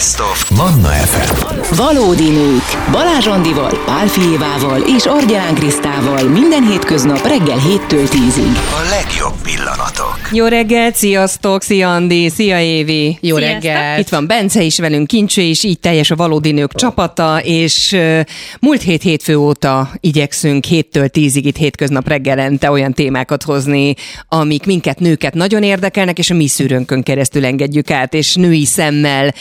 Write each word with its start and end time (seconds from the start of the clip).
Best 0.00 0.20
of 0.20 0.50
Manna 0.50 0.88
FM. 0.88 1.74
Valódi 1.76 2.30
nők. 2.30 2.90
Balázs 2.90 3.26
Andival, 3.26 3.82
Pál 3.86 4.06
Fijévával 4.06 4.82
és 4.96 5.06
Argyán 5.06 5.54
Krisztával 5.54 6.28
minden 6.28 6.66
hétköznap 6.66 7.26
reggel 7.26 7.58
7-től 7.58 8.08
10-ig. 8.10 8.56
A 8.56 8.88
legjobb 8.90 9.34
pillanatok. 9.42 10.18
Jó 10.32 10.46
reggelt, 10.46 10.94
sziasztok, 10.94 11.62
szia 11.62 11.94
Andi, 11.94 12.28
szia 12.28 12.60
Évi. 12.60 13.18
Jó 13.20 13.36
Sziasztok. 13.36 13.62
reggelt. 13.62 13.98
Itt 13.98 14.08
van 14.08 14.26
Bence 14.26 14.62
is 14.62 14.78
velünk, 14.78 15.06
Kincső 15.06 15.42
is, 15.42 15.64
így 15.64 15.80
teljes 15.80 16.10
a 16.10 16.16
Valódi 16.16 16.52
Nők 16.52 16.74
csapata, 16.74 17.40
és 17.42 17.92
uh, 17.92 18.20
múlt 18.60 18.82
hét 18.82 19.02
hétfő 19.02 19.36
óta 19.36 19.90
igyekszünk 20.00 20.64
héttől 20.64 21.08
tízig 21.08 21.46
itt 21.46 21.56
hétköznap 21.56 22.08
reggelente 22.08 22.70
olyan 22.70 22.92
témákat 22.92 23.42
hozni, 23.42 23.94
amik 24.28 24.66
minket 24.66 24.98
nőket 24.98 25.34
nagyon 25.34 25.62
érdekelnek, 25.62 26.18
és 26.18 26.30
a 26.30 26.34
mi 26.34 26.46
szűrőnkön 26.46 27.02
keresztül 27.02 27.44
engedjük 27.44 27.90
át, 27.90 28.14
és 28.14 28.34
női 28.34 28.64
szemmel 28.64 29.34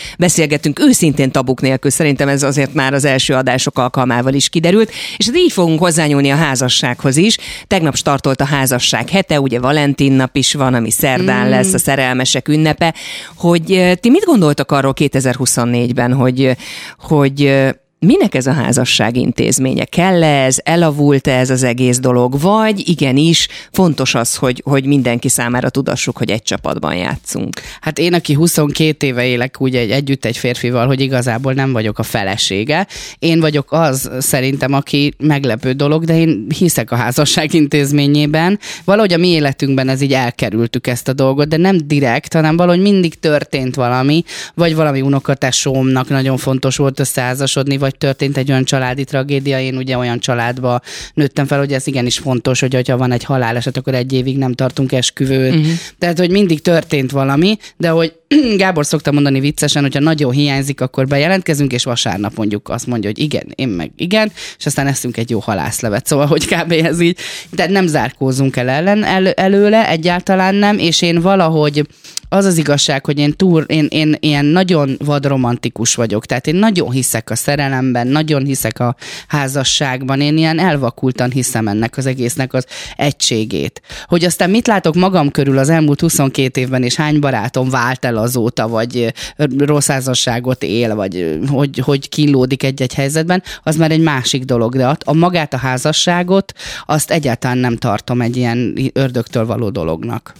beszélgetünk 0.49 0.89
őszintén 0.89 1.31
tabuk 1.31 1.61
nélkül. 1.61 1.91
Szerintem 1.91 2.27
ez 2.27 2.43
azért 2.43 2.73
már 2.73 2.93
az 2.93 3.05
első 3.05 3.33
adások 3.33 3.77
alkalmával 3.77 4.33
is 4.33 4.49
kiderült, 4.49 4.91
és 5.17 5.25
hát 5.25 5.35
így 5.35 5.51
fogunk 5.51 5.79
hozzányúlni 5.79 6.29
a 6.29 6.35
házassághoz 6.35 7.17
is. 7.17 7.37
Tegnap 7.67 7.95
startolt 7.95 8.41
a 8.41 8.45
házasság 8.45 9.09
hete, 9.09 9.39
ugye 9.39 9.59
Valentin 9.59 10.11
nap 10.11 10.35
is 10.35 10.53
van, 10.53 10.73
ami 10.73 10.91
szerdán 10.91 11.47
mm. 11.47 11.49
lesz, 11.49 11.73
a 11.73 11.77
szerelmesek 11.77 12.47
ünnepe, 12.47 12.93
hogy 13.35 13.71
eh, 13.71 13.95
ti 13.95 14.09
mit 14.09 14.25
gondoltak 14.25 14.71
arról 14.71 14.93
2024-ben, 14.95 16.13
hogy, 16.13 16.57
hogy 16.97 17.41
eh, 17.41 17.69
Minek 18.05 18.35
ez 18.35 18.47
a 18.47 18.51
házasság 18.51 19.15
intézménye? 19.15 19.85
kell 19.85 20.23
ez? 20.23 20.57
Elavult-e 20.63 21.37
ez 21.37 21.49
az 21.49 21.63
egész 21.63 21.99
dolog? 21.99 22.39
Vagy 22.41 22.89
igenis 22.89 23.47
fontos 23.71 24.15
az, 24.15 24.35
hogy, 24.35 24.61
hogy 24.65 24.85
mindenki 24.85 25.29
számára 25.29 25.69
tudassuk, 25.69 26.17
hogy 26.17 26.29
egy 26.29 26.41
csapatban 26.41 26.95
játszunk? 26.95 27.61
Hát 27.81 27.99
én, 27.99 28.13
aki 28.13 28.33
22 28.33 29.07
éve 29.07 29.25
élek 29.25 29.61
úgy 29.61 29.75
egy, 29.75 29.91
együtt 29.91 30.25
egy 30.25 30.37
férfival, 30.37 30.87
hogy 30.87 31.01
igazából 31.01 31.53
nem 31.53 31.71
vagyok 31.71 31.99
a 31.99 32.03
felesége. 32.03 32.87
Én 33.19 33.39
vagyok 33.39 33.71
az 33.71 34.09
szerintem, 34.19 34.73
aki 34.73 35.13
meglepő 35.17 35.71
dolog, 35.71 36.05
de 36.05 36.17
én 36.17 36.45
hiszek 36.57 36.91
a 36.91 36.95
házasság 36.95 37.53
intézményében. 37.53 38.59
Valahogy 38.83 39.13
a 39.13 39.17
mi 39.17 39.27
életünkben 39.27 39.89
ez 39.89 40.01
így 40.01 40.13
elkerültük 40.13 40.87
ezt 40.87 41.07
a 41.07 41.13
dolgot, 41.13 41.47
de 41.47 41.57
nem 41.57 41.77
direkt, 41.87 42.33
hanem 42.33 42.57
valahogy 42.57 42.81
mindig 42.81 43.19
történt 43.19 43.75
valami, 43.75 44.23
vagy 44.53 44.75
valami 44.75 45.01
unokatesómnak 45.01 46.09
nagyon 46.09 46.37
fontos 46.37 46.77
volt 46.77 46.99
összeházasodni, 46.99 47.77
vagy 47.77 47.88
történt 47.97 48.37
egy 48.37 48.49
olyan 48.51 48.63
családi 48.63 49.03
tragédia. 49.03 49.59
Én 49.59 49.77
ugye 49.77 49.97
olyan 49.97 50.19
családba 50.19 50.81
nőttem 51.13 51.45
fel, 51.45 51.59
hogy 51.59 51.73
ez 51.73 51.87
igenis 51.87 52.17
fontos, 52.17 52.59
hogy 52.59 52.89
ha 52.89 52.97
van 52.97 53.11
egy 53.11 53.23
haláleset, 53.23 53.77
akkor 53.77 53.93
egy 53.93 54.13
évig 54.13 54.37
nem 54.37 54.53
tartunk 54.53 54.91
esküvőt. 54.91 55.55
Uh-huh. 55.55 55.71
Tehát, 55.97 56.19
hogy 56.19 56.31
mindig 56.31 56.61
történt 56.61 57.11
valami, 57.11 57.57
de 57.77 57.89
hogy 57.89 58.13
Gábor 58.57 58.85
szokta 58.85 59.11
mondani 59.11 59.39
viccesen, 59.39 59.81
hogyha 59.81 59.99
nagyon 59.99 60.31
hiányzik, 60.31 60.81
akkor 60.81 61.07
bejelentkezünk, 61.07 61.71
és 61.71 61.83
vasárnap 61.83 62.35
mondjuk 62.35 62.69
azt 62.69 62.87
mondja, 62.87 63.09
hogy 63.09 63.19
igen, 63.19 63.51
én 63.55 63.67
meg 63.67 63.91
igen, 63.95 64.31
és 64.57 64.65
aztán 64.65 64.87
eszünk 64.87 65.17
egy 65.17 65.29
jó 65.29 65.39
halászlevet. 65.39 66.07
Szóval, 66.07 66.25
hogy 66.25 66.45
kb. 66.45 66.71
ez 66.71 66.99
így, 66.99 67.17
tehát 67.55 67.71
nem 67.71 67.87
zárkózunk 67.87 68.55
el, 68.55 68.69
ellen, 68.69 69.03
el 69.03 69.27
előle, 69.31 69.89
egyáltalán 69.89 70.55
nem, 70.55 70.77
és 70.77 71.01
én 71.01 71.21
valahogy 71.21 71.87
az 72.29 72.45
az 72.45 72.57
igazság, 72.57 73.05
hogy 73.05 73.19
én 73.19 73.33
túl, 73.33 73.61
én, 73.61 73.87
én 73.89 74.15
ilyen 74.19 74.45
nagyon 74.45 74.97
vadromantikus 75.05 75.95
vagyok, 75.95 76.25
tehát 76.25 76.47
én 76.47 76.55
nagyon 76.55 76.91
hiszek 76.91 77.29
a 77.29 77.35
szerelemben, 77.35 78.07
nagyon 78.07 78.45
hiszek 78.45 78.79
a 78.79 78.95
házasságban, 79.27 80.21
én 80.21 80.37
ilyen 80.37 80.59
elvakultan 80.59 81.31
hiszem 81.31 81.67
ennek 81.67 81.97
az 81.97 82.05
egésznek 82.05 82.53
az 82.53 82.65
egységét. 82.95 83.81
Hogy 84.05 84.23
aztán 84.23 84.49
mit 84.49 84.67
látok 84.67 84.95
magam 84.95 85.31
körül 85.31 85.57
az 85.57 85.69
elmúlt 85.69 86.01
22 86.01 86.61
évben, 86.61 86.83
és 86.83 86.95
hány 86.95 87.19
barátom 87.19 87.69
vált 87.69 88.05
el 88.05 88.17
azóta, 88.19 88.67
vagy 88.67 89.13
rossz 89.57 89.87
házasságot 89.87 90.63
él, 90.63 90.95
vagy 90.95 91.39
hogy, 91.47 91.79
hogy 91.79 92.09
kínlódik 92.09 92.63
egy-egy 92.63 92.93
helyzetben, 92.93 93.43
az 93.63 93.75
már 93.75 93.91
egy 93.91 94.01
másik 94.01 94.43
dolog, 94.43 94.75
de 94.75 94.97
a 95.05 95.13
magát 95.13 95.53
a 95.53 95.57
házasságot, 95.57 96.53
azt 96.85 97.11
egyáltalán 97.11 97.57
nem 97.57 97.77
tartom 97.77 98.21
egy 98.21 98.37
ilyen 98.37 98.75
ördögtől 98.93 99.45
való 99.45 99.69
dolognak. 99.69 100.33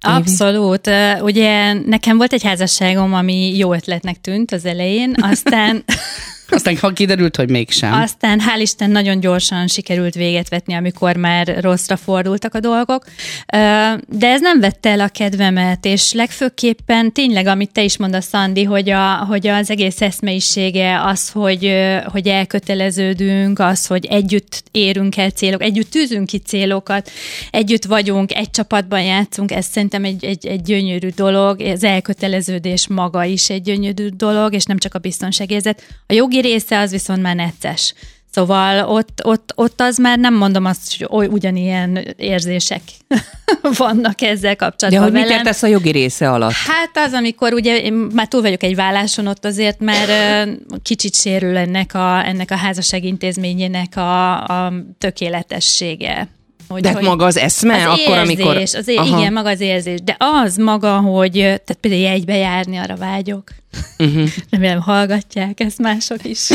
Abszolút. 0.00 0.90
Ugye 1.20 1.72
nekem 1.72 2.16
volt 2.16 2.32
egy 2.32 2.42
házasságom, 2.42 3.14
ami 3.14 3.56
jó 3.56 3.74
ötletnek 3.74 4.20
tűnt 4.20 4.52
az 4.52 4.64
elején, 4.64 5.14
aztán 5.20 5.84
Aztán 6.50 6.76
ha 6.76 6.92
kiderült, 6.92 7.36
hogy 7.36 7.50
mégsem. 7.50 7.92
Aztán 7.92 8.40
hál' 8.40 8.60
Isten 8.60 8.90
nagyon 8.90 9.20
gyorsan 9.20 9.66
sikerült 9.66 10.14
véget 10.14 10.48
vetni, 10.48 10.74
amikor 10.74 11.16
már 11.16 11.56
rosszra 11.60 11.96
fordultak 11.96 12.54
a 12.54 12.60
dolgok. 12.60 13.04
De 14.08 14.26
ez 14.26 14.40
nem 14.40 14.60
vette 14.60 14.88
el 14.88 15.00
a 15.00 15.08
kedvemet, 15.08 15.84
és 15.84 16.12
legfőképpen 16.12 17.12
tényleg, 17.12 17.46
amit 17.46 17.72
te 17.72 17.82
is 17.82 17.96
mondasz, 17.96 18.26
Szandi, 18.26 18.64
hogy, 18.64 18.90
a, 18.90 19.14
hogy 19.14 19.46
az 19.46 19.70
egész 19.70 20.00
eszmeisége 20.00 21.04
az, 21.04 21.30
hogy, 21.30 21.72
hogy 22.04 22.26
elköteleződünk, 22.28 23.58
az, 23.58 23.86
hogy 23.86 24.06
együtt 24.06 24.62
érünk 24.70 25.16
el 25.16 25.30
célok, 25.30 25.62
együtt 25.62 25.90
tűzünk 25.90 26.26
ki 26.26 26.38
célokat, 26.38 27.10
együtt 27.50 27.84
vagyunk, 27.84 28.34
egy 28.34 28.50
csapatban 28.50 29.02
játszunk, 29.02 29.50
ez 29.50 29.66
szerintem 29.66 30.04
egy, 30.04 30.24
egy, 30.24 30.46
egy 30.46 30.62
gyönyörű 30.62 31.08
dolog, 31.08 31.60
az 31.60 31.84
elköteleződés 31.84 32.88
maga 32.88 33.24
is 33.24 33.50
egy 33.50 33.62
gyönyörű 33.62 34.08
dolog, 34.08 34.54
és 34.54 34.64
nem 34.64 34.78
csak 34.78 34.94
a 34.94 34.98
biztonságérzet. 34.98 35.82
A 36.06 36.12
jogi 36.12 36.39
része 36.40 36.78
az 36.78 36.90
viszont 36.90 37.22
már 37.22 37.36
necces. 37.36 37.94
Szóval 38.32 38.88
ott, 38.88 39.20
ott, 39.24 39.52
ott 39.54 39.80
az 39.80 39.98
már 39.98 40.18
nem 40.18 40.34
mondom 40.34 40.64
azt, 40.64 40.96
hogy 40.96 41.08
oly, 41.10 41.26
ugyanilyen 41.26 42.14
érzések 42.16 42.80
vannak 43.78 44.20
ezzel 44.20 44.56
kapcsolatban. 44.56 45.12
De 45.12 45.18
hogy 45.18 45.28
mit 45.28 45.38
értesz 45.38 45.62
a 45.62 45.66
jogi 45.66 45.90
része 45.90 46.30
alatt? 46.30 46.52
Hát 46.52 46.90
az, 47.06 47.12
amikor 47.12 47.52
ugye 47.52 47.80
én 47.80 47.92
már 47.92 48.28
túl 48.28 48.40
vagyok 48.40 48.62
egy 48.62 48.74
válláson, 48.74 49.26
ott 49.26 49.44
azért 49.44 49.80
már 49.80 50.48
kicsit 50.82 51.14
sérül 51.14 51.56
ennek 51.56 51.94
a, 51.94 52.26
ennek 52.26 52.50
a 52.50 52.56
házasság 52.56 53.04
intézményének 53.04 53.96
a, 53.96 54.44
a 54.44 54.72
tökéletessége. 54.98 56.28
Hogy, 56.70 56.82
De 56.82 56.92
hogy 56.92 57.02
maga 57.02 57.24
az 57.24 57.36
eszme? 57.36 57.74
Az 57.74 57.98
akkor, 57.98 58.16
érzés, 58.16 58.36
amikor... 58.36 58.56
az 58.56 58.88
é- 58.88 59.00
igen, 59.06 59.32
maga 59.32 59.48
az 59.48 59.60
érzés. 59.60 59.98
De 60.04 60.16
az 60.18 60.56
maga, 60.56 60.98
hogy 60.98 61.32
tehát 61.32 61.78
például 61.80 62.02
jegybe 62.02 62.36
járni, 62.36 62.76
arra 62.76 62.96
vágyok. 62.96 63.50
Uh-huh. 63.98 64.28
Remélem 64.50 64.80
hallgatják 64.80 65.60
ezt 65.60 65.78
mások 65.78 66.24
is. 66.24 66.48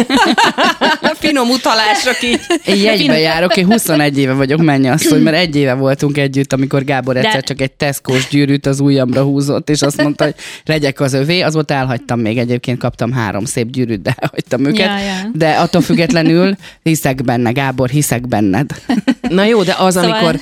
Finom 1.20 1.50
utalások 1.50 2.24
így. 2.24 2.40
Én 2.66 2.76
jegybe 2.76 3.20
járok, 3.20 3.58
én 3.58 3.66
21 3.66 4.18
éve 4.18 4.34
vagyok 4.34 4.62
mennyi 4.62 4.88
hogy 4.88 5.22
mert 5.24 5.38
egy 5.38 5.56
éve 5.56 5.74
voltunk 5.74 6.18
együtt, 6.18 6.54
amikor 6.54 6.84
Gábor 6.84 7.18
egyszer 7.18 7.34
De... 7.34 7.42
csak 7.42 7.62
egy 7.62 7.72
teszkós 7.72 8.28
gyűrűt 8.28 8.66
az 8.66 8.80
ujjamra 8.80 9.24
húzott, 9.24 9.70
és 9.70 9.82
azt 9.82 10.02
mondta, 10.02 10.24
hogy 10.24 10.36
legyek 10.66 11.00
az 11.00 11.14
övé, 11.14 11.42
az 11.42 11.54
volt 11.54 11.72
elhagytam 11.72 12.20
még 12.20 12.38
egyébként, 12.38 12.80
kaptam 12.80 13.12
három 13.12 13.46
szép 13.46 13.70
gyűrűt, 13.70 14.02
de 14.02 14.16
elhagytam 14.18 14.66
őket. 14.66 14.86
Ja, 14.86 14.98
ja. 14.98 15.30
De 15.34 15.50
attól 15.50 15.82
függetlenül 15.82 16.56
hiszek 16.84 17.24
benne, 17.24 17.52
Gábor, 17.52 17.90
hiszek 17.90 18.28
benned. 18.28 18.70
Na 19.30 19.44
jó, 19.44 19.64
de 19.64 19.76
az, 19.78 19.94
szóval... 19.94 20.12
amikor, 20.12 20.40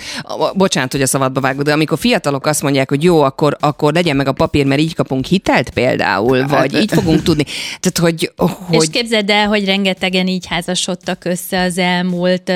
bocsánat, 0.55 0.91
hogy 0.91 1.01
a 1.01 1.07
szabadba 1.07 1.41
vágod, 1.41 1.65
de 1.65 1.73
amikor 1.73 1.97
fiatalok 1.97 2.45
azt 2.45 2.61
mondják, 2.61 2.89
hogy 2.89 3.03
jó, 3.03 3.21
akkor, 3.21 3.57
akkor 3.59 3.93
legyen 3.93 4.15
meg 4.15 4.27
a 4.27 4.31
papír, 4.31 4.65
mert 4.65 4.81
így 4.81 4.95
kapunk 4.95 5.25
hitelt 5.25 5.69
például, 5.69 6.39
hát, 6.39 6.49
vagy 6.49 6.73
így 6.81 6.91
fogunk 6.91 7.23
tudni. 7.23 7.43
Tehát, 7.79 7.97
hogy, 7.97 8.31
hogy... 8.67 8.81
És 8.81 8.89
képzeld 8.89 9.29
el, 9.29 9.47
hogy 9.47 9.65
rengetegen 9.65 10.27
így 10.27 10.45
házasodtak 10.45 11.25
össze 11.25 11.61
az 11.61 11.77
elmúlt 11.77 12.51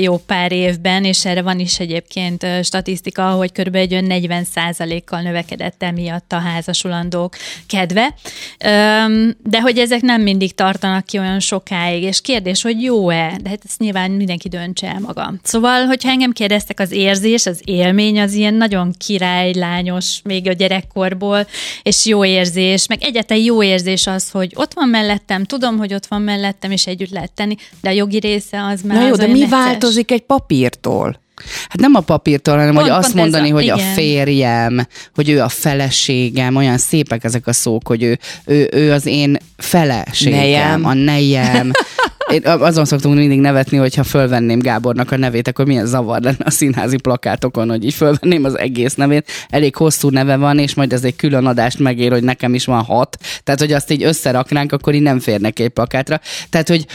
jó 0.00 0.16
pár 0.16 0.52
évben, 0.52 1.04
és 1.04 1.24
erre 1.24 1.42
van 1.42 1.58
is 1.58 1.78
egyébként 1.78 2.46
statisztika, 2.62 3.22
hogy 3.22 3.52
kb. 3.52 3.74
egy 3.74 4.04
40 4.04 4.46
kal 5.04 5.20
növekedett 5.20 5.82
emiatt 5.82 6.32
a 6.32 6.38
házasulandók 6.38 7.36
kedve. 7.66 8.14
De 9.42 9.60
hogy 9.60 9.78
ezek 9.78 10.00
nem 10.00 10.22
mindig 10.22 10.54
tartanak 10.54 11.04
ki 11.04 11.18
olyan 11.18 11.40
sokáig, 11.40 12.02
és 12.02 12.20
kérdés, 12.20 12.62
hogy 12.62 12.82
jó-e? 12.82 13.36
De 13.42 13.48
hát 13.48 13.60
ezt 13.64 13.78
nyilván 13.78 14.10
mindenki 14.10 14.48
döntse 14.48 14.86
el 14.86 15.00
maga. 15.00 15.32
Szóval, 15.42 15.79
hogyha 15.86 16.10
engem 16.10 16.32
kérdeztek, 16.32 16.80
az 16.80 16.90
érzés, 16.90 17.46
az 17.46 17.60
élmény 17.64 18.20
az 18.20 18.32
ilyen 18.32 18.54
nagyon 18.54 18.94
királylányos 18.98 20.20
még 20.24 20.48
a 20.48 20.52
gyerekkorból, 20.52 21.46
és 21.82 22.06
jó 22.06 22.24
érzés, 22.24 22.86
meg 22.86 23.02
egyáltalán 23.02 23.42
jó 23.42 23.62
érzés 23.62 24.06
az, 24.06 24.30
hogy 24.30 24.52
ott 24.54 24.74
van 24.74 24.88
mellettem, 24.88 25.44
tudom, 25.44 25.78
hogy 25.78 25.94
ott 25.94 26.06
van 26.06 26.22
mellettem, 26.22 26.70
és 26.70 26.86
együtt 26.86 27.10
lehet 27.10 27.32
tenni, 27.32 27.54
de 27.80 27.88
a 27.88 27.92
jogi 27.92 28.18
része 28.18 28.64
az 28.64 28.80
már 28.82 28.96
Na 28.96 29.06
jó, 29.06 29.12
az 29.12 29.18
de 29.18 29.26
mi 29.26 29.38
necces. 29.38 29.50
változik 29.50 30.10
egy 30.10 30.22
papírtól? 30.22 31.20
Hát 31.68 31.80
nem 31.80 31.94
a 31.94 32.00
papírtól, 32.00 32.56
hanem 32.56 32.74
pont, 32.74 32.86
hogy 32.86 32.96
azt 32.96 33.14
mondani, 33.14 33.50
a, 33.50 33.54
hogy 33.54 33.62
igen. 33.62 33.78
a 33.78 33.92
férjem, 33.94 34.86
hogy 35.14 35.28
ő 35.28 35.40
a 35.40 35.48
feleségem, 35.48 36.56
olyan 36.56 36.78
szépek 36.78 37.24
ezek 37.24 37.46
a 37.46 37.52
szók, 37.52 37.86
hogy 37.86 38.02
ő, 38.02 38.18
ő, 38.44 38.68
ő 38.72 38.92
az 38.92 39.06
én 39.06 39.36
feleségem, 39.56 40.38
nejem. 40.38 40.84
a 40.84 40.94
nejem. 40.94 41.70
Én 42.32 42.42
azon 42.44 42.84
szoktunk 42.84 43.16
mindig 43.16 43.40
nevetni, 43.40 43.76
hogyha 43.76 44.02
fölvenném 44.02 44.58
Gábornak 44.58 45.10
a 45.12 45.16
nevét, 45.16 45.48
akkor 45.48 45.66
milyen 45.66 45.86
zavar 45.86 46.20
lenne 46.20 46.44
a 46.44 46.50
színházi 46.50 46.96
plakátokon, 46.96 47.68
hogy 47.68 47.84
így 47.84 47.94
fölvenném 47.94 48.44
az 48.44 48.58
egész 48.58 48.94
nevét. 48.94 49.30
Elég 49.48 49.76
hosszú 49.76 50.08
neve 50.08 50.36
van, 50.36 50.58
és 50.58 50.74
majd 50.74 50.92
ez 50.92 51.04
egy 51.04 51.16
külön 51.16 51.46
adást 51.46 51.78
megér, 51.78 52.10
hogy 52.10 52.22
nekem 52.22 52.54
is 52.54 52.64
van 52.64 52.82
hat. 52.82 53.16
Tehát, 53.44 53.60
hogy 53.60 53.72
azt 53.72 53.90
így 53.90 54.02
összeraknánk, 54.02 54.72
akkor 54.72 54.94
így 54.94 55.02
nem 55.02 55.20
férnek 55.20 55.58
egy 55.58 55.68
plakátra. 55.68 56.20
Tehát, 56.50 56.68
hogy 56.68 56.86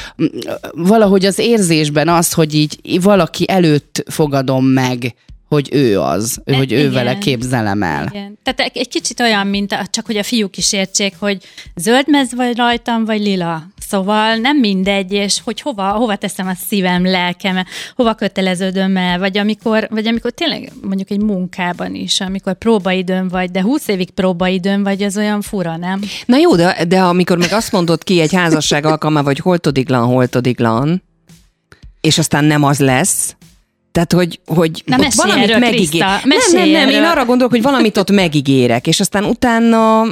valahogy 0.72 1.26
az 1.26 1.40
érzésben 1.40 2.08
az, 2.08 2.34
hogy 2.34 2.54
így 2.54 3.02
valaki 3.02 3.46
előtt 3.50 4.04
fogadom 4.08 4.66
meg, 4.66 5.16
hogy 5.56 5.70
ő 5.72 6.00
az, 6.00 6.42
ő, 6.46 6.54
E- 6.54 6.58
hogy 6.58 6.72
ő 6.72 6.92
vele 6.92 7.18
képzelem 7.18 7.84
el. 7.84 8.08
Igen. 8.14 8.38
Tehát 8.44 8.72
egy- 8.76 8.88
kicsit 8.88 9.20
olyan, 9.20 9.48
mint 9.48 9.72
a, 9.72 9.86
csak 9.90 10.06
hogy 10.06 10.18
a 10.18 10.24
fiúk 10.24 10.58
is 10.58 10.74
értsék, 10.74 11.14
hogy 11.20 11.38
zöld 11.76 12.06
mez 12.10 12.34
vagy 12.36 12.58
rajtam, 12.58 13.06
vagy 13.06 13.22
lila. 13.22 13.64
Szóval 13.88 14.36
nem 14.36 14.58
mindegy, 14.58 15.12
és 15.12 15.42
hogy 15.44 15.62
hova, 15.62 15.84
hova 15.92 16.16
teszem 16.16 16.48
a 16.48 16.54
szívem, 16.68 17.06
lelkem, 17.06 17.64
hova 17.96 18.14
köteleződöm 18.14 18.98
el, 18.98 19.20
vagy 19.20 19.38
amikor, 19.38 19.88
vagy 19.92 20.08
amikor 20.08 20.32
tényleg 20.32 20.72
mondjuk 20.82 21.10
egy 21.12 21.22
munkában 21.22 21.96
is, 21.96 22.20
amikor 22.22 22.54
próbaidőn 22.58 23.28
vagy, 23.28 23.52
de 23.52 23.62
20 23.62 23.88
évig 23.88 24.10
próbaidőn 24.12 24.84
vagy, 24.84 25.04
az 25.04 25.18
olyan 25.18 25.42
fura, 25.42 25.78
nem? 25.78 26.02
Na 26.26 26.38
jó, 26.38 26.56
de, 26.56 26.86
de 26.88 27.02
amikor 27.02 27.38
meg 27.38 27.52
azt 27.52 27.72
mondod 27.72 28.04
ki 28.04 28.20
egy 28.22 28.34
házasság 28.34 28.86
alkalmával, 28.86 29.26
hogy 29.34 29.40
holtodiglan, 29.40 30.06
holtodiglan, 30.06 31.04
és 32.02 32.18
aztán 32.18 32.44
nem 32.46 32.64
az 32.64 32.80
lesz, 32.80 33.36
tehát, 33.96 34.14
hogy, 34.14 34.40
hogy 34.46 34.84
Na, 34.86 34.98
valamit 35.16 35.44
erről, 35.44 35.58
megígér. 35.58 36.02
Nem, 36.02 36.40
nem, 36.52 36.70
nem, 36.70 36.90
én 36.90 37.04
arra 37.04 37.26
gondolok, 37.26 37.52
hogy 37.52 37.62
valamit 37.62 37.98
ott 37.98 38.12
megígérek, 38.12 38.88
és 38.88 39.00
aztán 39.00 39.24
utána 39.24 40.04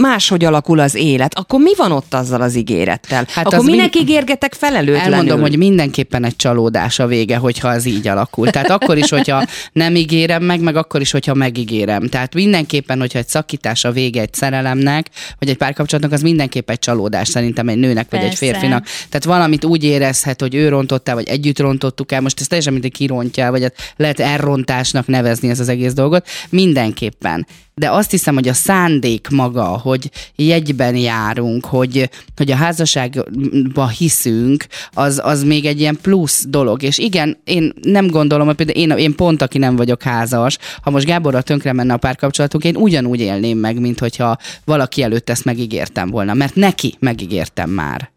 máshogy 0.00 0.44
alakul 0.44 0.78
az 0.78 0.94
élet, 0.94 1.38
akkor 1.38 1.60
mi 1.60 1.74
van 1.76 1.92
ott 1.92 2.14
azzal 2.14 2.40
az 2.40 2.54
ígérettel? 2.56 3.24
Hát 3.28 3.46
akkor 3.46 3.58
az 3.58 3.64
minek 3.64 3.94
mind- 3.94 4.08
ígérgetek 4.08 4.54
felelőtlenül? 4.54 5.12
Elmondom, 5.12 5.40
hogy 5.40 5.56
mindenképpen 5.56 6.24
egy 6.24 6.36
csalódás 6.36 6.98
a 6.98 7.06
vége, 7.06 7.36
hogyha 7.36 7.72
ez 7.72 7.84
így 7.84 8.08
alakul. 8.08 8.50
Tehát 8.50 8.70
akkor 8.70 8.98
is, 8.98 9.10
hogyha 9.10 9.46
nem 9.72 9.96
ígérem 9.96 10.42
meg, 10.42 10.60
meg 10.60 10.76
akkor 10.76 11.00
is, 11.00 11.10
hogyha 11.10 11.34
megígérem. 11.34 12.08
Tehát 12.08 12.34
mindenképpen, 12.34 12.98
hogyha 12.98 13.18
egy 13.18 13.28
szakítás 13.28 13.84
a 13.84 13.92
vége 13.92 14.20
egy 14.20 14.34
szerelemnek, 14.34 15.06
vagy 15.38 15.48
egy 15.48 15.56
párkapcsolatnak, 15.56 16.12
az 16.12 16.22
mindenképp 16.22 16.70
egy 16.70 16.78
csalódás 16.78 17.28
szerintem 17.28 17.68
egy 17.68 17.78
nőnek, 17.78 18.10
vagy 18.10 18.20
egy 18.20 18.26
Persze. 18.26 18.44
férfinak. 18.44 18.84
Tehát 18.84 19.24
valamit 19.24 19.64
úgy 19.64 19.84
érezhet, 19.84 20.40
hogy 20.40 20.54
ő 20.54 20.68
rontotta, 20.68 21.14
vagy 21.14 21.28
együtt 21.28 21.58
rontottuk 21.58 22.12
el. 22.12 22.20
Most 22.20 22.40
ez 22.40 22.46
teljesen 22.46 22.72
mint 22.72 22.84
egy 22.84 22.92
kirontja, 22.92 23.50
vagy 23.50 23.62
hát 23.62 23.74
lehet 23.96 24.20
elrontásnak 24.20 25.06
nevezni 25.06 25.48
ezt 25.48 25.60
az 25.60 25.68
egész 25.68 25.92
dolgot. 25.92 26.26
Mindenképpen. 26.48 27.46
De 27.80 27.90
azt 27.90 28.10
hiszem, 28.10 28.34
hogy 28.34 28.48
a 28.48 28.52
szándék 28.52 29.28
maga, 29.28 29.64
hogy 29.64 30.10
jegyben 30.36 30.96
járunk, 30.96 31.64
hogy, 31.64 32.10
hogy 32.36 32.50
a 32.50 32.56
házasságba 32.56 33.88
hiszünk, 33.88 34.66
az, 34.92 35.20
az 35.24 35.42
még 35.42 35.64
egy 35.64 35.80
ilyen 35.80 35.98
plusz 36.02 36.44
dolog. 36.48 36.82
És 36.82 36.98
igen, 36.98 37.38
én 37.44 37.72
nem 37.82 38.06
gondolom, 38.06 38.46
hogy 38.46 38.56
például 38.56 38.78
én, 38.78 38.90
én 38.90 39.14
pont, 39.14 39.42
aki 39.42 39.58
nem 39.58 39.76
vagyok 39.76 40.02
házas, 40.02 40.58
ha 40.82 40.90
most 40.90 41.06
Gáborra 41.06 41.42
tönkre 41.42 41.72
menne 41.72 41.92
a 41.92 41.96
párkapcsolatunk, 41.96 42.64
én 42.64 42.76
ugyanúgy 42.76 43.20
élném 43.20 43.58
meg, 43.58 43.80
mint 43.80 43.98
hogyha 43.98 44.36
valaki 44.64 45.02
előtt 45.02 45.30
ezt 45.30 45.44
megígértem 45.44 46.10
volna, 46.10 46.34
mert 46.34 46.54
neki 46.54 46.94
megígértem 46.98 47.70
már. 47.70 48.10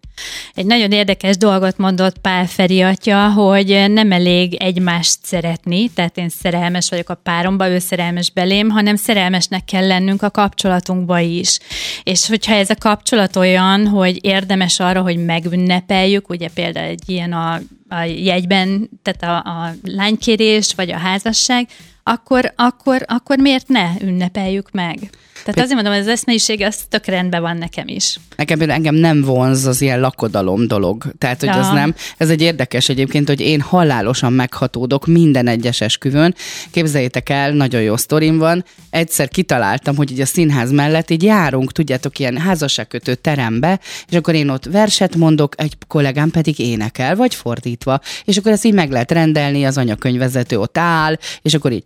Egy 0.54 0.65
nagyon 0.65 0.92
érdekes 0.92 1.38
dolgot 1.38 1.77
mondott 1.77 2.18
Pál 2.18 2.48
Feri 2.48 2.81
atya, 2.81 3.31
hogy 3.31 3.86
nem 3.88 4.12
elég 4.12 4.54
egymást 4.54 5.18
szeretni, 5.24 5.89
tehát 5.89 6.18
én 6.18 6.30
szerelmes 6.30 6.89
vagyok 6.89 7.10
a 7.10 7.19
páromba, 7.24 7.69
ő 7.69 7.80
szerelmes 7.80 8.31
belém, 8.31 8.69
hanem 8.69 8.95
szerelmesnek 8.95 9.65
kell 9.65 9.88
lennünk 9.88 10.21
a 10.21 10.31
kapcsolatunkba 10.31 11.19
is. 11.19 11.60
És 12.04 12.27
hogyha 12.27 12.54
ez 12.54 12.69
a 12.69 12.75
kapcsolat 12.75 13.36
olyan, 13.36 13.88
hogy 13.88 14.25
érdemes 14.25 14.80
arra, 14.80 15.01
hogy 15.01 15.25
megünnepeljük, 15.25 16.30
ugye 16.30 16.48
például 16.54 16.88
egy 16.88 17.10
ilyen 17.10 17.33
a, 17.33 17.54
a 17.89 18.01
jegyben, 18.04 18.89
tehát 19.01 19.45
a, 19.45 19.50
a 19.50 19.74
lánykérés, 19.83 20.74
vagy 20.75 20.92
a 20.92 20.98
házasság, 20.98 21.68
akkor, 22.04 22.54
akkor, 22.56 23.04
akkor 23.07 23.38
miért 23.38 23.68
ne 23.68 23.89
ünnepeljük 24.01 24.71
meg? 24.71 25.10
Tehát 25.43 25.59
azért 25.59 25.73
mondom, 25.73 25.93
hogy 25.93 26.01
az 26.01 26.07
eszmeiség 26.07 26.61
az 26.61 26.77
tök 26.89 27.05
rendben 27.05 27.41
van 27.41 27.57
nekem 27.57 27.87
is. 27.87 28.19
Nekem 28.35 28.61
engem 28.69 28.95
nem 28.95 29.21
vonz 29.21 29.65
az 29.65 29.81
ilyen 29.81 29.99
lakodalom 29.99 30.67
dolog. 30.67 31.03
Tehát, 31.17 31.39
hogy 31.39 31.49
Ja. 31.49 31.59
az 31.59 31.69
nem. 31.69 31.95
Ez 32.17 32.29
egy 32.29 32.41
érdekes 32.41 32.89
egyébként, 32.89 33.27
hogy 33.27 33.39
én 33.39 33.61
halálosan 33.61 34.33
meghatódok 34.33 35.07
minden 35.07 35.47
egyes 35.47 35.81
esküvőn. 35.81 36.35
Képzeljétek 36.71 37.29
el, 37.29 37.51
nagyon 37.51 37.81
jó 37.81 37.97
sztorim 37.97 38.37
van. 38.37 38.65
Egyszer 38.89 39.27
kitaláltam, 39.27 39.95
hogy 39.95 40.11
így 40.11 40.21
a 40.21 40.25
színház 40.25 40.71
mellett 40.71 41.09
így 41.09 41.23
járunk, 41.23 41.71
tudjátok, 41.71 42.19
ilyen 42.19 42.37
házasságkötő 42.37 43.15
terembe, 43.15 43.79
és 44.09 44.17
akkor 44.17 44.33
én 44.33 44.49
ott 44.49 44.65
verset 44.65 45.15
mondok, 45.15 45.53
egy 45.57 45.77
kollégám 45.87 46.31
pedig 46.31 46.59
énekel, 46.59 47.15
vagy 47.15 47.35
fordítva. 47.35 47.99
És 48.25 48.37
akkor 48.37 48.51
ezt 48.51 48.65
így 48.65 48.73
meg 48.73 48.91
lehet 48.91 49.11
rendelni, 49.11 49.63
az 49.63 49.77
anyakönyvvezető 49.77 50.59
ott 50.59 50.77
áll, 50.77 51.17
és 51.41 51.53
akkor 51.53 51.71
így 51.71 51.83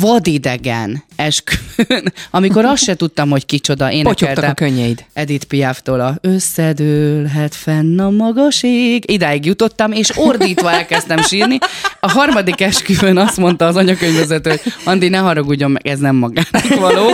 vadidegen 0.00 1.04
esküvőn, 1.16 2.12
amikor 2.30 2.64
azt 2.64 2.82
se 2.82 2.94
tudtam, 2.94 3.30
hogy 3.30 3.46
kicsoda 3.46 3.84
Potyogtak 3.84 4.20
énekeltem. 4.20 4.50
a 4.50 4.54
könnyeid. 4.54 5.04
Edith 5.12 5.46
Piaftól 5.46 6.00
a 6.00 6.18
összedőlhet 6.20 7.54
fenn 7.54 7.98
a 7.98 8.10
magaség. 8.10 9.10
Idáig 9.10 9.44
jutottam, 9.44 9.92
és 9.92 10.10
ordítva 10.16 10.72
elkezdtem 10.72 11.22
sírni. 11.22 11.58
A 12.00 12.10
harmadik 12.10 12.60
esküvőn 12.60 13.16
azt 13.16 13.36
mondta 13.36 13.66
az 13.66 13.76
anyakönyvvezető, 13.76 14.50
hogy 14.50 14.60
Andi, 14.84 15.08
ne 15.08 15.18
haragudjon 15.18 15.70
meg, 15.70 15.86
ez 15.86 15.98
nem 15.98 16.16
magának 16.16 16.74
való. 16.78 17.10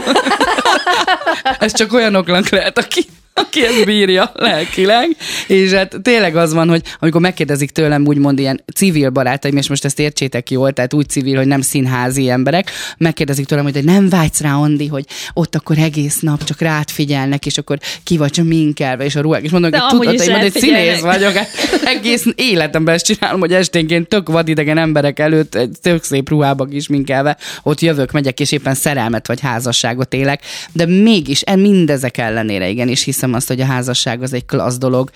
ez 1.59 1.73
csak 1.73 1.93
olyanoknak 1.93 2.49
lehet, 2.49 2.79
aki 2.79 3.07
aki 3.37 3.65
ezt 3.65 3.85
bírja 3.85 4.31
lelkileg, 4.35 5.17
és 5.47 5.73
hát 5.73 5.97
tényleg 6.03 6.37
az 6.37 6.53
van, 6.53 6.69
hogy 6.69 6.83
amikor 6.99 7.21
megkérdezik 7.21 7.71
tőlem 7.71 8.07
úgymond 8.07 8.39
ilyen 8.39 8.65
civil 8.75 9.11
barátaim, 9.11 9.57
és 9.57 9.69
most 9.69 9.85
ezt 9.85 9.99
értsétek 9.99 10.51
jól, 10.51 10.73
tehát 10.73 10.95
úgy 10.95 11.09
civil, 11.09 11.37
hogy 11.37 11.47
nem 11.47 11.61
színházi 11.61 12.31
emberek, 12.31 12.71
megkérdezik 12.99 13.47
tőlem, 13.47 13.65
hogy 13.65 13.85
nem 13.85 14.09
vágysz 14.09 14.41
rá, 14.41 14.55
Andi, 14.55 14.87
hogy 14.87 15.05
ott 15.35 15.55
akkor 15.55 15.79
egész 15.79 16.21
nap 16.21 16.45
csak 16.45 16.61
rád 16.61 16.91
figyelnek, 16.91 17.47
és 17.47 17.59
akkor 17.59 17.79
ki 18.05 18.17
vagy 18.17 18.31
csak 18.31 18.47
minkelve, 18.47 19.05
és 19.05 19.17
a 19.17 19.21
ruhák, 19.21 19.43
és 19.43 19.51
mondom, 19.51 19.71
De 19.71 19.79
hogy 19.79 20.13
én 20.13 20.31
majd 20.31 20.45
egy 20.45 20.57
színész 20.57 21.01
vagyok, 21.01 21.33
hát 21.33 21.49
egész 21.85 22.25
életemben 22.35 22.95
ezt 22.95 23.05
csinálom, 23.05 23.41
hogy 23.41 23.53
esténként 23.53 24.09
tök 24.09 24.29
vadidegen 24.29 24.79
emberek 24.79 25.19
előtt, 25.19 25.55
egy 25.55 25.71
tök 25.83 26.03
szép 26.03 26.29
ruhába 26.29 26.67
is 26.71 26.89
minkelve, 26.89 27.37
ott 27.63 27.81
jövök, 27.81 28.13
megyek, 28.13 28.41
és 28.41 28.53
éppen 28.53 28.75
szerelmet 28.75 29.27
vagy 29.27 29.41
házasságot 29.41 30.15
élek, 30.15 30.43
de 30.73 30.87
mégis 30.87 31.43
e- 31.43 31.57
mindezek 31.57 32.19
ellenére 32.19 32.69
igenis 32.69 33.05
hiszem 33.05 33.26
azt, 33.35 33.49
hogy 33.49 33.61
a 33.61 33.65
házasság 33.65 34.23
az 34.23 34.33
egy 34.33 34.45
klassz 34.45 34.79
dolog, 34.79 35.11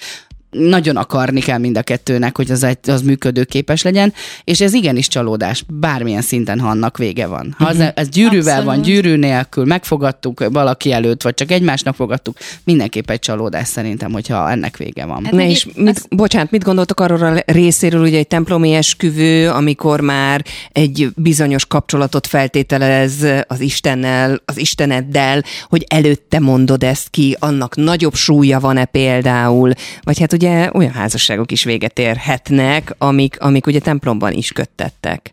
nagyon 0.51 0.97
akarni 0.97 1.41
kell 1.41 1.59
mind 1.59 1.77
a 1.77 1.83
kettőnek, 1.83 2.37
hogy 2.37 2.51
az, 2.51 2.63
egy- 2.63 2.91
az 2.91 3.03
működőképes 3.03 3.83
legyen, 3.83 4.13
és 4.45 4.61
ez 4.61 4.73
igenis 4.73 5.09
csalódás, 5.09 5.65
bármilyen 5.69 6.23
szinten, 6.23 6.61
ha 6.61 6.69
annak 6.69 6.99
vége 6.99 7.27
van. 7.27 7.55
Ha 7.59 7.65
az, 7.67 7.85
ez 7.95 8.09
gyűrűvel 8.09 8.65
van, 8.65 8.79
Abszolút. 8.79 8.85
gyűrű 9.03 9.17
nélkül, 9.17 9.65
megfogadtuk 9.65 10.45
valaki 10.53 10.93
előtt, 10.93 11.23
vagy 11.23 11.35
csak 11.35 11.51
egymásnak 11.51 11.95
fogadtuk, 11.95 12.37
mindenképp 12.65 13.11
egy 13.11 13.19
csalódás 13.19 13.69
szerintem, 13.69 14.13
hogyha 14.13 14.51
ennek 14.51 14.77
vége 14.77 15.05
van. 15.05 15.23
Hát 15.25 15.33
Ne, 15.33 15.39
meg 15.39 15.51
és 15.51 15.69
mit, 15.75 15.89
az- 15.97 16.07
bocsánat, 16.11 16.51
mit 16.51 16.65
gondoltok 16.65 17.01
arról 17.01 17.23
a 17.23 17.43
részéről, 17.53 18.03
ugye 18.03 18.19
egy 18.19 18.27
templomi 18.27 18.73
esküvő, 18.73 19.49
amikor 19.51 20.01
már 20.01 20.45
egy 20.73 21.09
bizonyos 21.17 21.67
kapcsolatot 21.67 22.27
feltételez 22.27 23.27
az 23.47 23.61
Istennel, 23.61 24.43
az 24.45 24.59
Isteneddel, 24.59 25.43
hogy 25.69 25.85
előtte 25.89 26.39
mondod 26.39 26.83
ezt 26.83 27.09
ki, 27.11 27.37
annak 27.39 27.77
nagyobb 27.77 28.15
súlya 28.15 28.61
van-e 28.61 28.85
például, 28.85 29.73
vagy 30.03 30.19
hát 30.21 30.33
ugye 30.41 30.71
olyan 30.73 30.93
házasságok 30.93 31.53
is 31.53 31.65
véget 31.65 31.99
érhetnek, 31.99 32.95
amik, 32.99 33.41
amik 33.41 33.67
ugye 33.67 33.81
templomban 33.81 34.33
is 34.33 34.53
köttettek. 34.53 35.31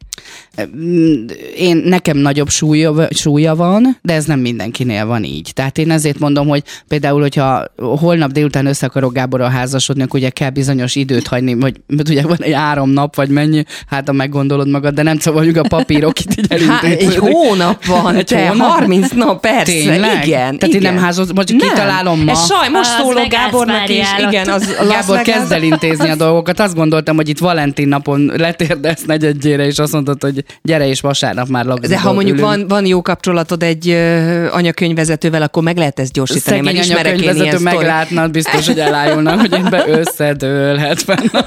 Én 1.58 1.78
nekem 1.86 2.18
nagyobb 2.18 2.50
súlya, 2.50 3.08
súlya 3.10 3.56
van, 3.56 3.98
de 4.02 4.14
ez 4.14 4.26
nem 4.26 4.40
mindenkinél 4.40 5.06
van 5.06 5.24
így. 5.24 5.52
Tehát 5.54 5.78
én 5.78 5.92
ezért 5.92 6.20
mondom, 6.20 6.48
hogy 6.48 6.64
például, 6.88 7.22
hogyha 7.22 7.66
holnap 7.78 8.32
délután 8.32 8.66
össze 8.66 8.86
akarok 8.86 9.14
Gáborral 9.14 9.50
házasodni, 9.50 10.04
akkor 10.04 10.20
ugye 10.20 10.30
kell 10.30 10.50
bizonyos 10.50 10.96
időt 10.96 11.28
hagyni, 11.28 11.58
hogy 11.62 11.82
ugye 12.10 12.22
van 12.22 12.38
egy 12.40 12.54
három 12.54 12.90
nap, 12.90 13.16
vagy 13.16 13.30
mennyi, 13.30 13.64
hát 13.88 14.08
ha 14.08 14.14
meggondolod 14.14 14.68
magad, 14.70 14.94
de 14.94 15.02
nem 15.04 15.20
szabad 15.20 15.44
mondjuk 15.44 15.66
a 15.66 15.68
papírok 15.68 16.20
itt 16.20 16.36
így 16.40 16.66
Há, 16.68 16.82
egy 16.82 17.16
hónap 17.16 17.86
van, 17.86 18.16
Egy 18.16 18.26
te, 18.26 18.48
hónap? 18.48 18.68
30 18.68 19.12
nap, 19.12 19.42
persze, 19.42 19.64
Tényleg? 19.64 20.26
igen. 20.26 20.58
Tehát 20.58 20.76
én 20.76 20.82
igen. 20.82 20.94
nem 20.94 21.04
házhoz- 21.04 21.34
most 21.34 21.48
csak 21.48 21.58
kitalálom 21.58 22.24
ma. 22.24 22.32
Ez 22.32 22.46
saj, 22.46 22.70
most 22.70 22.90
Az 22.90 23.02
szólok 23.02 23.28
Gábornak 23.28 23.90
is, 23.90 24.08
igen, 24.28 24.50
az 24.50 24.76
a 24.80 24.84
Las 24.84 24.94
Gábor 24.94 25.22
kezd 25.22 25.52
el 25.52 25.64
intézni 25.64 26.10
a 26.10 26.16
dolgokat. 26.16 26.60
Azt 26.60 26.76
gondoltam, 26.76 27.16
hogy 27.16 27.30
itt 27.30 27.40
Valentin 27.40 27.88
napon 27.88 28.32
letérdesz 28.38 29.04
negyedjére, 29.06 29.66
és 29.66 29.80
azt 29.80 29.92
mondtad, 30.08 30.34
hogy 30.34 30.46
gyere, 30.62 30.88
és 30.88 31.02
vasárnap 31.02 31.48
már 31.48 31.66
lagzidon 31.66 31.96
De 31.96 32.02
ha 32.02 32.14
mondjuk 32.14 32.38
ülünk. 32.38 32.50
van, 32.50 32.68
van 32.68 32.86
jó 32.86 33.02
kapcsolatod 33.02 33.64
egy 33.64 33.90
anyakönyvvezetővel, 34.52 35.42
akkor 35.42 35.64
meg 35.64 35.78
lehet 35.78 36.00
ezt 36.00 36.12
gyorsítani. 36.12 36.66
Szegény 36.66 36.82
anyakönyvvezető 36.82 37.60
meglátna, 37.60 38.28
biztos, 38.28 38.68
hogy 38.68 38.80
elájulnak, 38.80 39.40
hogy 39.40 39.54
én 39.54 39.68
be 39.70 39.88
összedőlhet 39.88 41.02
fenn 41.02 41.28
a. 41.32 41.46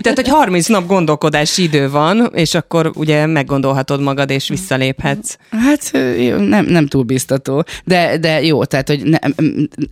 Tehát, 0.00 0.18
hogy 0.18 0.28
30 0.28 0.66
nap 0.66 0.86
gondolkodási 0.86 1.62
idő 1.62 1.90
van, 1.90 2.30
és 2.34 2.54
akkor 2.54 2.90
ugye 2.94 3.26
meggondolhatod 3.26 4.00
magad, 4.00 4.30
és 4.30 4.48
visszaléphetsz. 4.48 5.36
Hát 5.50 5.90
nem, 6.38 6.64
nem 6.64 6.86
túl 6.86 7.02
biztató, 7.02 7.64
de, 7.84 8.18
de 8.18 8.42
jó, 8.42 8.64
tehát 8.64 8.88
hogy 8.88 9.02
nem, 9.02 9.34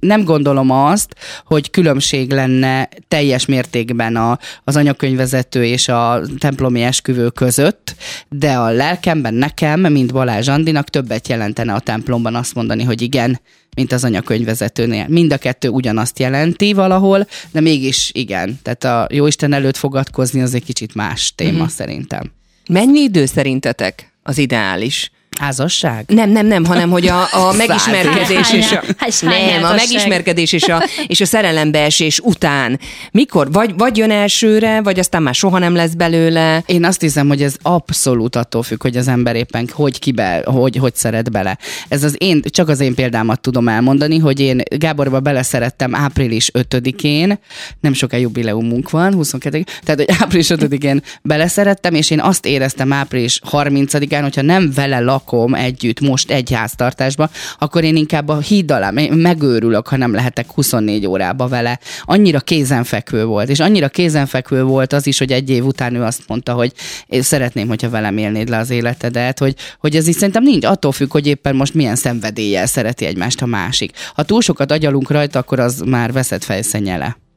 nem 0.01 0.25
gondolom 0.25 0.71
azt, 0.71 1.15
hogy 1.45 1.71
különbség 1.71 2.33
lenne 2.33 2.89
teljes 3.09 3.47
mértékben 3.47 4.17
a, 4.17 4.39
az 4.65 4.77
anyakönyvvezető 4.77 5.65
és 5.65 5.89
a 5.89 6.21
templomi 6.39 6.80
esküvő 6.83 7.29
között, 7.29 7.95
de 8.29 8.53
a 8.53 8.71
lelkemben 8.71 9.35
nekem, 9.35 9.81
mint 9.81 10.13
Balázs 10.13 10.49
Andinak 10.49 10.89
többet 10.89 11.29
jelentene 11.29 11.73
a 11.73 11.81
templomban 11.81 12.35
azt 12.35 12.55
mondani, 12.55 12.83
hogy 12.83 13.03
igen, 13.03 13.41
mint 13.77 13.93
az 13.93 14.05
anyakönyvvezetőnél. 14.05 15.07
Mind 15.09 15.33
a 15.33 15.39
kettő 15.39 15.69
ugyanazt 15.69 16.19
jelenti 16.19 16.73
valahol, 16.73 17.27
de 17.53 17.61
mégis 17.61 18.11
igen. 18.15 18.59
Tehát 18.63 18.85
a 18.85 19.15
Jóisten 19.15 19.53
előtt 19.53 19.77
fogadkozni 19.77 20.43
az 20.43 20.55
egy 20.55 20.65
kicsit 20.65 20.95
más 20.95 21.35
téma 21.35 21.59
mm-hmm. 21.59 21.67
szerintem. 21.67 22.33
Mennyi 22.69 23.01
idő 23.01 23.27
szerintetek 23.27 24.13
az 24.23 24.39
ideális? 24.39 25.11
Házasság? 25.41 26.05
Nem, 26.07 26.31
nem, 26.31 26.47
nem, 26.47 26.65
hanem 26.65 26.91
hogy 26.91 27.07
a, 27.09 27.21
a 27.21 27.53
megismerkedés 27.67 28.53
és 28.53 28.73
a, 28.73 28.83
nem, 29.21 29.65
a 29.65 29.75
megismerkedés 29.75 30.53
és 30.53 30.63
a, 30.63 30.83
és 31.07 31.21
a 31.21 31.25
szerelembeesés 31.25 32.19
után. 32.19 32.79
Mikor? 33.11 33.53
Vagy, 33.53 33.75
vagy 33.77 33.97
jön 33.97 34.11
elsőre, 34.11 34.83
vagy 34.83 34.99
aztán 34.99 35.23
már 35.23 35.35
soha 35.35 35.59
nem 35.59 35.75
lesz 35.75 35.93
belőle. 35.93 36.63
Én 36.67 36.85
azt 36.85 37.01
hiszem, 37.01 37.29
hogy 37.29 37.43
ez 37.43 37.55
abszolút 37.63 38.37
attól 38.37 38.63
függ, 38.63 38.83
hogy 38.83 38.97
az 38.97 39.09
ember 39.09 39.37
éppen 39.37 39.69
hogy 39.73 39.99
kibe, 39.99 40.43
hogy, 40.45 40.77
hogy 40.77 40.95
szeret 40.95 41.31
bele. 41.31 41.59
Ez 41.89 42.05
az 42.05 42.15
én, 42.19 42.43
csak 42.51 42.69
az 42.69 42.81
én 42.81 42.95
példámat 42.95 43.41
tudom 43.41 43.69
elmondani, 43.69 44.19
hogy 44.19 44.41
én 44.41 44.63
Gáborba 44.77 45.21
beleszerettem 45.21 45.95
április 45.95 46.51
5-én, 46.59 47.39
nem 47.81 47.93
soká 47.93 48.17
jubileumunk 48.17 48.91
van, 48.91 49.15
22 49.15 49.65
tehát 49.85 50.05
hogy 50.05 50.17
április 50.23 50.47
5-én 50.51 51.03
beleszerettem, 51.23 51.95
és 51.95 52.11
én 52.11 52.21
azt 52.21 52.47
éreztem 52.47 52.93
április 52.93 53.41
30-án, 53.51 54.21
hogyha 54.23 54.43
nem 54.43 54.73
vele 54.75 55.01
lakom 55.31 55.55
együtt 55.55 56.01
most 56.01 56.31
egy 56.31 56.53
háztartásba, 56.53 57.31
akkor 57.59 57.85
én 57.85 57.97
inkább 57.97 58.29
a 58.29 58.39
híd 58.39 58.71
alá 58.71 58.91
megőrülök, 59.11 59.89
ha 59.89 59.97
nem 59.97 60.15
lehetek 60.15 60.53
24 60.53 61.07
órába 61.07 61.49
vele. 61.49 61.79
Annyira 62.05 62.41
kézenfekvő 62.41 63.25
volt, 63.25 63.49
és 63.49 63.61
annyira 63.61 63.89
kézenfekvő 63.89 64.63
volt 64.63 64.93
az 64.93 65.07
is, 65.07 65.19
hogy 65.19 65.33
egy 65.33 65.51
év 65.51 65.65
után 65.65 65.95
ő 65.95 66.03
azt 66.03 66.23
mondta, 66.27 66.53
hogy 66.53 66.73
én 67.07 67.23
szeretném, 67.23 67.69
hogyha 67.69 67.91
velem 67.91 68.19
élnéd 68.19 68.49
le 68.49 68.59
az 68.59 68.71
életedet, 68.71 69.39
hogy, 69.39 69.55
hogy 69.79 69.97
ez 69.97 70.07
is 70.07 70.15
szerintem 70.15 70.43
nincs, 70.43 70.65
attól 70.65 70.93
függ, 70.93 71.13
hogy 71.13 71.27
éppen 71.27 71.57
most 71.57 71.75
milyen 71.75 71.97
szenvedéllyel 71.97 72.67
szereti 72.67 73.05
egymást 73.05 73.43
a 73.43 73.47
másik. 73.47 73.93
Ha 74.15 74.23
túl 74.23 74.41
sokat 74.41 74.73
agyalunk 74.73 75.11
rajta, 75.11 75.39
akkor 75.39 75.61
az 75.61 75.81
már 75.81 76.13
veszett 76.13 76.45
fejszennyele. 76.45 77.30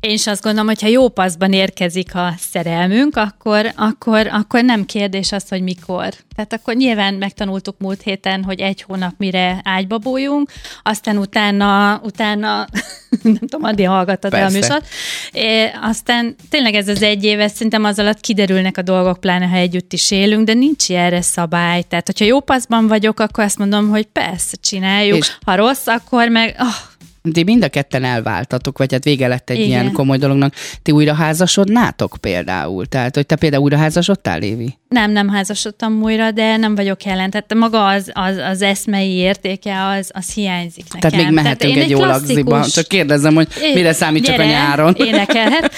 Én 0.00 0.10
is 0.10 0.26
azt 0.26 0.42
gondolom, 0.42 0.66
hogy 0.66 0.80
ha 0.80 0.88
jó 0.88 1.08
paszban 1.08 1.52
érkezik 1.52 2.14
a 2.14 2.34
szerelmünk, 2.38 3.16
akkor, 3.16 3.72
akkor, 3.76 4.26
akkor 4.26 4.64
nem 4.64 4.84
kérdés 4.84 5.32
az, 5.32 5.48
hogy 5.48 5.62
mikor. 5.62 6.14
Tehát 6.34 6.52
akkor 6.52 6.74
nyilván 6.74 7.14
megtanultuk 7.14 7.78
múlt 7.78 8.02
héten, 8.02 8.44
hogy 8.44 8.60
egy 8.60 8.82
hónap 8.82 9.14
mire 9.16 9.60
ágyba 9.64 9.98
bújunk, 9.98 10.50
aztán 10.82 11.18
utána, 11.18 12.00
utána 12.04 12.66
nem 13.22 13.38
tudom, 13.38 13.64
Adi 13.64 13.82
hallgattad 13.82 14.34
a 14.34 14.48
műsort, 14.48 14.86
é, 15.32 15.70
aztán 15.82 16.36
tényleg 16.50 16.74
ez 16.74 16.88
az 16.88 17.02
egy 17.02 17.24
éves, 17.24 17.50
szerintem 17.50 17.84
az 17.84 17.98
alatt 17.98 18.20
kiderülnek 18.20 18.76
a 18.76 18.82
dolgok, 18.82 19.20
pláne 19.20 19.46
ha 19.46 19.56
együtt 19.56 19.92
is 19.92 20.10
élünk, 20.10 20.46
de 20.46 20.52
nincs 20.52 20.90
erre 20.90 21.22
szabály. 21.22 21.82
Tehát, 21.82 22.06
hogyha 22.06 22.24
jó 22.24 22.40
paszban 22.40 22.86
vagyok, 22.86 23.20
akkor 23.20 23.44
azt 23.44 23.58
mondom, 23.58 23.88
hogy 23.88 24.06
persze, 24.06 24.56
csináljuk. 24.56 25.18
És... 25.18 25.36
Ha 25.44 25.54
rossz, 25.54 25.86
akkor 25.86 26.28
meg 26.28 26.56
oh, 26.58 26.87
Ti 27.32 27.42
mind 27.42 27.62
a 27.64 27.68
ketten 27.68 28.04
elváltatok, 28.04 28.78
vagy 28.78 28.92
hát 28.92 29.04
vége 29.04 29.28
lett 29.28 29.50
egy 29.50 29.56
Igen. 29.56 29.68
ilyen 29.68 29.92
komoly 29.92 30.18
dolognak. 30.18 30.54
Ti 30.82 30.92
újra 30.92 31.14
házasodnátok 31.14 32.16
például? 32.20 32.86
Tehát, 32.86 33.14
hogy 33.14 33.26
te 33.26 33.36
például 33.36 33.62
újra 33.62 33.76
házasodtál, 33.76 34.38
Lévi? 34.38 34.78
Nem, 34.88 35.10
nem 35.10 35.28
házasodtam 35.28 36.02
újra, 36.02 36.30
de 36.30 36.56
nem 36.56 36.74
vagyok 36.74 37.04
jelen. 37.04 37.30
Tehát 37.30 37.54
maga 37.54 37.86
az, 37.86 38.10
az, 38.12 38.36
az 38.50 38.62
eszmei 38.62 39.10
értéke, 39.10 39.86
az, 39.86 40.10
az 40.14 40.32
hiányzik 40.32 40.84
nekem. 40.92 41.10
Tehát 41.10 41.26
még 41.26 41.34
mehetünk 41.34 41.74
én 41.74 41.82
egy 41.82 41.90
jó 41.90 42.04
lagziba. 42.04 42.66
Csak 42.66 42.86
kérdezem, 42.88 43.34
hogy 43.34 43.48
mire 43.74 43.92
számít 43.92 44.24
csak 44.24 44.38
a 44.38 44.44
nyáron. 44.44 44.94
Énekelhet. 44.98 45.72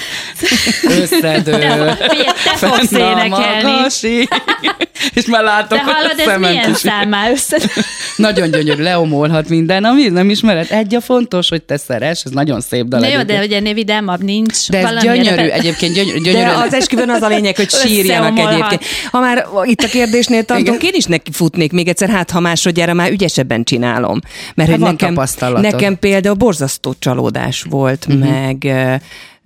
Összedő. 1.00 1.50
De, 1.50 1.96
figyelj, 1.96 2.28
te 2.44 2.56
fogsz 2.56 2.92
énekelni. 2.92 3.88
És 5.14 5.26
már 5.26 5.42
látom, 5.42 5.78
De 5.78 5.84
hogy 5.84 5.92
hallod, 5.94 6.18
a 6.18 6.30
ez 6.30 6.50
milyen 6.50 6.70
is. 6.70 6.76
számmá 6.76 7.30
össze? 7.30 7.58
Nagyon 8.16 8.50
gyönyörű, 8.50 8.82
leomolhat 8.82 9.48
minden, 9.48 9.84
ami 9.84 10.08
nem 10.08 10.30
ismered. 10.30 10.66
Egy 10.70 10.94
a 10.94 11.00
fontos, 11.00 11.39
hogy 11.48 11.62
te 11.62 11.76
szeres, 11.76 12.22
ez 12.24 12.30
nagyon 12.30 12.60
szép 12.60 12.86
dal. 12.86 13.00
Na 13.00 13.06
jó, 13.06 13.22
de 13.22 13.42
ugye 13.44 13.56
ennél 13.56 13.74
vidámabb 13.74 14.22
nincs. 14.22 14.68
de 14.68 14.78
ez 14.78 15.02
gyönyörű, 15.02 15.36
be- 15.36 15.52
egyébként 15.52 15.94
gyönyörű. 15.94 16.18
gyönyörű 16.18 16.44
De 16.44 16.56
az 16.56 16.74
esküvőn 16.74 17.10
az 17.10 17.22
a 17.22 17.28
lényeg, 17.28 17.56
hogy 17.56 17.70
sírjanak 17.84 18.38
egyébként. 18.38 18.84
Ha 19.10 19.20
már 19.20 19.46
itt 19.64 19.80
a 19.80 19.88
kérdésnél 19.88 20.44
tartunk, 20.44 20.82
én 20.82 20.94
is 20.94 21.04
neki 21.04 21.30
futnék 21.30 21.72
még 21.72 21.88
egyszer, 21.88 22.08
hát 22.08 22.30
ha 22.30 22.40
másodjára 22.40 22.94
már 22.94 23.10
ügyesebben 23.10 23.64
csinálom. 23.64 24.20
Mert 24.54 24.70
Hát 24.70 24.80
hogy 24.80 24.88
nekem, 24.88 25.14
nekem 25.60 25.98
például 25.98 26.34
borzasztó 26.34 26.94
csalódás 26.98 27.62
volt, 27.62 28.06
uh-huh. 28.08 28.28
meg 28.28 28.64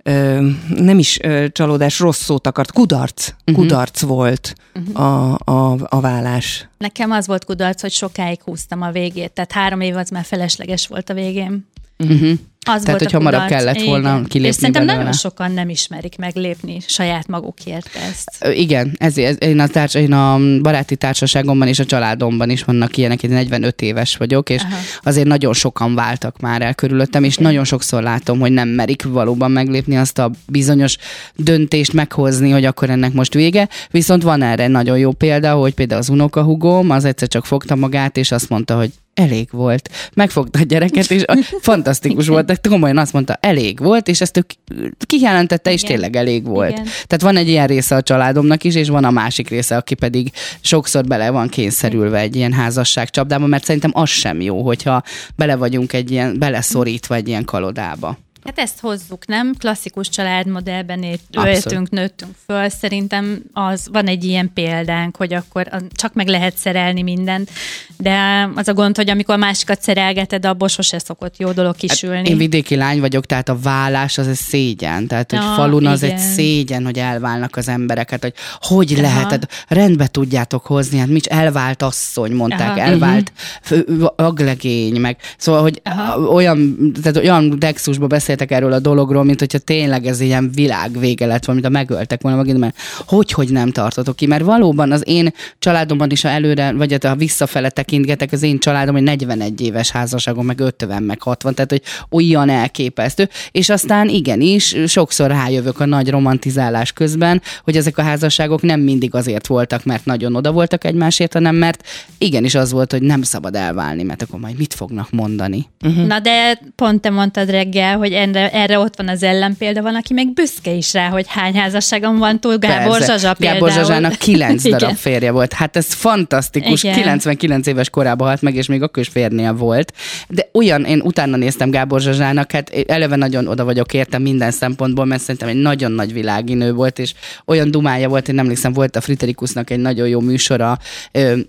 ö, 0.03 0.47
nem 0.75 0.99
is 0.99 1.19
ö, 1.21 1.45
csalódás, 1.51 1.99
rossz 1.99 2.23
szót 2.23 2.47
akart, 2.47 2.71
kudarc, 2.71 3.27
uh-huh. 3.27 3.55
kudarc 3.55 4.01
volt 4.01 4.53
uh-huh. 4.75 5.05
a, 5.05 5.37
a, 5.45 5.77
a 5.89 5.99
vállás. 5.99 6.67
Nekem 6.77 7.11
az 7.11 7.27
volt 7.27 7.45
kudarc, 7.45 7.81
hogy 7.81 7.91
sokáig 7.91 8.41
húztam 8.43 8.81
a 8.81 8.91
végét. 8.91 9.31
Tehát 9.31 9.51
három 9.51 9.81
év 9.81 9.95
az 9.95 10.09
már 10.09 10.23
felesleges 10.23 10.87
volt 10.87 11.09
a 11.09 11.13
végén. 11.13 11.67
Uh-huh. 11.97 12.31
Az 12.67 12.81
Tehát, 12.81 13.01
hogy 13.01 13.11
hamarabb 13.11 13.41
kudarc. 13.41 13.63
kellett 13.63 13.81
volna 13.81 14.09
Igen. 14.09 14.23
kilépni 14.23 14.47
És 14.47 14.55
szerintem 14.55 14.81
belőle. 14.85 15.03
nagyon 15.03 15.17
sokan 15.17 15.51
nem 15.51 15.69
ismerik 15.69 16.17
meglépni 16.17 16.77
saját 16.87 17.27
magukért 17.27 17.89
ezt. 18.09 18.47
Igen, 18.53 18.95
ezért 18.97 19.43
én 19.43 19.59
a, 19.59 19.67
társ, 19.67 19.93
én 19.93 20.11
a 20.13 20.39
baráti 20.61 20.95
társaságomban 20.95 21.67
és 21.67 21.79
a 21.79 21.85
családomban 21.85 22.49
is 22.49 22.63
vannak 22.63 22.97
ilyenek, 22.97 23.23
én 23.23 23.31
45 23.31 23.81
éves 23.81 24.17
vagyok, 24.17 24.49
és 24.49 24.61
Aha. 24.61 24.75
azért 25.03 25.27
nagyon 25.27 25.53
sokan 25.53 25.95
váltak 25.95 26.39
már 26.39 26.61
el 26.61 26.75
körülöttem, 26.75 27.23
és 27.23 27.37
nagyon 27.37 27.63
sokszor 27.63 28.03
látom, 28.03 28.39
hogy 28.39 28.51
nem 28.51 28.67
merik 28.67 29.03
valóban 29.03 29.51
meglépni 29.51 29.97
azt 29.97 30.19
a 30.19 30.31
bizonyos 30.47 30.97
döntést 31.35 31.93
meghozni, 31.93 32.49
hogy 32.49 32.65
akkor 32.65 32.89
ennek 32.89 33.13
most 33.13 33.33
vége. 33.33 33.69
Viszont 33.91 34.23
van 34.23 34.41
erre 34.41 34.67
nagyon 34.67 34.97
jó 34.97 35.11
példa, 35.11 35.53
hogy 35.53 35.73
például 35.73 35.99
az 35.99 36.09
unokahugóm 36.09 36.89
az 36.89 37.05
egyszer 37.05 37.27
csak 37.27 37.45
fogta 37.45 37.75
magát, 37.75 38.17
és 38.17 38.31
azt 38.31 38.49
mondta, 38.49 38.77
hogy 38.77 38.91
elég 39.15 39.47
volt. 39.51 39.89
Megfogta 40.13 40.59
a 40.59 40.63
gyereket, 40.63 41.11
és 41.11 41.23
a- 41.25 41.37
fantasztikus 41.61 42.27
volt, 42.27 42.45
de 42.45 42.57
komolyan 42.69 42.97
azt 42.97 43.13
mondta, 43.13 43.37
elég 43.39 43.79
volt, 43.79 44.07
és 44.07 44.21
ezt 44.21 44.37
ő 44.37 44.41
ki- 44.41 44.57
kijelentette, 45.05 45.71
és 45.71 45.83
Igen. 45.83 45.91
tényleg 45.95 46.15
elég 46.15 46.45
volt. 46.45 46.71
Igen. 46.71 46.83
Tehát 46.83 47.21
van 47.21 47.37
egy 47.37 47.47
ilyen 47.47 47.67
része 47.67 47.95
a 47.95 48.01
családomnak 48.01 48.63
is, 48.63 48.75
és 48.75 48.87
van 48.89 49.03
a 49.03 49.11
másik 49.11 49.49
része, 49.49 49.77
aki 49.77 49.93
pedig 49.95 50.31
sokszor 50.61 51.03
bele 51.03 51.29
van 51.29 51.47
kényszerülve 51.47 52.19
egy 52.19 52.35
ilyen 52.35 52.53
házasság 52.53 53.09
csapdába, 53.09 53.45
mert 53.45 53.63
szerintem 53.65 53.91
az 53.93 54.09
sem 54.09 54.41
jó, 54.41 54.61
hogyha 54.61 55.03
bele 55.35 55.55
vagyunk 55.55 55.93
egy 55.93 56.11
ilyen, 56.11 56.39
beleszorítva 56.39 57.15
egy 57.15 57.27
ilyen 57.27 57.45
kalodába. 57.45 58.17
Hát 58.45 58.59
ezt 58.59 58.79
hozzuk, 58.79 59.27
nem? 59.27 59.53
Klasszikus 59.57 60.09
családmodellben 60.09 61.03
éltünk, 61.03 61.89
nőttünk 61.89 62.31
föl. 62.45 62.69
Szerintem 62.69 63.41
az 63.53 63.87
van 63.91 64.07
egy 64.07 64.23
ilyen 64.23 64.51
példánk, 64.53 65.15
hogy 65.15 65.33
akkor 65.33 65.69
csak 65.95 66.13
meg 66.13 66.27
lehet 66.27 66.57
szerelni 66.57 67.01
mindent, 67.01 67.49
de 67.97 68.49
az 68.55 68.67
a 68.67 68.73
gond, 68.73 68.95
hogy 68.95 69.09
amikor 69.09 69.33
a 69.35 69.37
másikat 69.37 69.81
szerelgeted, 69.81 70.45
abból 70.45 70.67
sose 70.67 70.99
szokott 70.99 71.37
jó 71.37 71.51
dolog 71.51 71.75
kisülni. 71.75 72.17
Hát 72.17 72.27
Én 72.27 72.37
vidéki 72.37 72.75
lány 72.75 72.99
vagyok, 72.99 73.25
tehát 73.25 73.49
a 73.49 73.59
vállás 73.59 74.17
az 74.17 74.27
egy 74.27 74.35
szégyen. 74.35 75.07
Tehát, 75.07 75.31
hogy 75.31 75.39
Ja, 75.41 75.53
falun 75.53 75.85
az 75.85 76.03
igen. 76.03 76.15
egy 76.15 76.21
szégyen, 76.21 76.83
hogy 76.85 76.97
elválnak 76.97 77.55
az 77.55 77.67
emberek. 77.67 78.09
Hát, 78.09 78.21
hogy 78.21 78.33
hogy 78.59 78.91
Aha. 78.93 79.01
lehet, 79.01 79.29
hát 79.29 79.49
rendbe 79.67 80.07
tudjátok 80.07 80.65
hozni, 80.65 80.97
hát 80.97 81.07
mit 81.07 81.25
elvált 81.25 81.81
asszony, 81.81 82.31
mondták, 82.31 82.69
Aha. 82.69 82.79
elvált 82.79 83.31
fő- 83.61 83.85
aglegény, 84.15 84.99
meg 84.99 85.17
szóval, 85.37 85.61
hogy 85.61 85.81
Aha. 85.83 86.19
olyan, 86.19 86.77
tehát 87.01 87.17
olyan 87.17 87.59
dexusba 87.59 88.07
beszéltek 88.35 88.57
erről 88.57 88.73
a 88.73 88.79
dologról, 88.79 89.23
mint 89.23 89.39
hogyha 89.39 89.57
tényleg 89.57 90.05
ez 90.05 90.19
ilyen 90.19 90.51
világ 90.53 90.99
vége 90.99 91.25
lett, 91.25 91.45
valamit 91.45 91.67
a 91.67 91.69
megöltek 91.69 92.21
volna 92.21 92.37
megint, 92.37 92.57
mert 92.57 92.77
hogy, 93.07 93.31
hogy 93.31 93.49
nem 93.49 93.71
tartotok 93.71 94.15
ki, 94.15 94.25
mert 94.25 94.43
valóban 94.43 94.91
az 94.91 95.03
én 95.05 95.33
családomban 95.59 96.11
is, 96.11 96.21
ha 96.21 96.29
előre, 96.29 96.71
vagy 96.71 96.91
hát 96.91 97.05
ha 97.05 97.15
visszafele 97.15 97.69
tekintgetek, 97.69 98.31
az 98.31 98.43
én 98.43 98.59
családom, 98.59 98.93
hogy 98.93 99.03
41 99.03 99.61
éves 99.61 99.91
házasságom, 99.91 100.45
meg 100.45 100.59
50, 100.59 101.03
meg 101.03 101.21
60, 101.21 101.53
tehát 101.53 101.69
hogy 101.69 101.81
olyan 102.09 102.49
elképesztő, 102.49 103.29
és 103.51 103.69
aztán 103.69 104.09
igenis, 104.09 104.75
sokszor 104.87 105.27
rájövök 105.27 105.79
a 105.79 105.85
nagy 105.85 106.09
romantizálás 106.09 106.91
közben, 106.91 107.41
hogy 107.63 107.77
ezek 107.77 107.97
a 107.97 108.01
házasságok 108.01 108.61
nem 108.61 108.79
mindig 108.79 109.15
azért 109.15 109.47
voltak, 109.47 109.85
mert 109.85 110.05
nagyon 110.05 110.35
oda 110.35 110.51
voltak 110.51 110.83
egymásért, 110.83 111.33
hanem 111.33 111.55
mert 111.55 111.87
igenis 112.17 112.55
az 112.55 112.71
volt, 112.71 112.91
hogy 112.91 113.01
nem 113.01 113.21
szabad 113.21 113.55
elválni, 113.55 114.03
mert 114.03 114.21
akkor 114.21 114.39
majd 114.39 114.57
mit 114.57 114.73
fognak 114.73 115.11
mondani. 115.11 115.65
Uh-huh. 115.81 116.05
Na 116.05 116.19
de 116.19 116.59
pont 116.75 117.01
te 117.01 117.09
mondtad 117.09 117.49
reggel, 117.49 117.97
hogy 117.97 118.11
erre, 118.33 118.51
erre 118.51 118.79
ott 118.79 118.97
van 118.97 119.07
az 119.07 119.23
ellenpélda, 119.23 119.81
van, 119.81 119.95
aki 119.95 120.13
meg 120.13 120.33
büszke 120.33 120.71
is 120.71 120.93
rá, 120.93 121.09
hogy 121.09 121.25
hány 121.27 121.55
házasságom 121.55 122.17
van 122.17 122.39
túl, 122.39 122.57
Gábor 122.57 122.97
Persze. 122.97 123.05
Zsazsa 123.05 123.33
például. 123.33 123.59
Gábor 123.59 123.71
Zsazsának 123.71 124.15
kilenc 124.15 124.63
darab 124.69 124.95
férje 124.95 125.31
volt. 125.31 125.53
Hát 125.53 125.75
ez 125.75 125.93
fantasztikus. 125.93 126.83
Igen. 126.83 126.95
99 126.95 127.67
éves 127.67 127.89
korában 127.89 128.27
halt 128.27 128.41
meg, 128.41 128.55
és 128.55 128.67
még 128.67 128.81
akkor 128.81 129.03
is 129.03 129.09
férnél 129.09 129.53
volt. 129.53 129.93
De 130.27 130.49
olyan, 130.53 130.83
én 130.83 131.01
utána 131.01 131.37
néztem 131.37 131.69
Gábor 131.69 132.01
Zsazsának, 132.01 132.51
hát 132.51 132.69
eleve 132.87 133.15
nagyon 133.15 133.47
oda 133.47 133.63
vagyok 133.63 133.93
értem 133.93 134.21
minden 134.21 134.51
szempontból, 134.51 135.05
mert 135.05 135.21
szerintem 135.21 135.49
egy 135.49 135.61
nagyon 135.61 135.91
nagy 135.91 136.13
világi 136.13 136.53
nő 136.53 136.73
volt, 136.73 136.99
és 136.99 137.13
olyan 137.45 137.71
dumája 137.71 138.09
volt, 138.09 138.27
én 138.27 138.39
emlékszem, 138.39 138.73
volt 138.73 138.95
a 138.95 139.01
Friterikusnak 139.01 139.69
egy 139.69 139.79
nagyon 139.79 140.07
jó 140.07 140.19
műsora, 140.19 140.77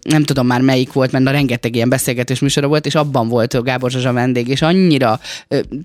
nem 0.03 0.25
tudom 0.25 0.47
már 0.47 0.61
melyik 0.61 0.93
volt, 0.93 1.13
mert 1.13 1.25
na 1.25 1.31
rengeteg 1.31 1.75
ilyen 1.75 1.89
beszélgetés 1.89 2.41
műsora 2.41 2.67
volt, 2.67 2.87
és 2.87 2.95
abban 2.95 3.29
volt 3.29 3.55
a 3.55 3.63
Gábor 3.63 3.91
Zsazsa 3.91 4.13
vendég, 4.13 4.49
és 4.49 4.63
annyira 4.63 5.21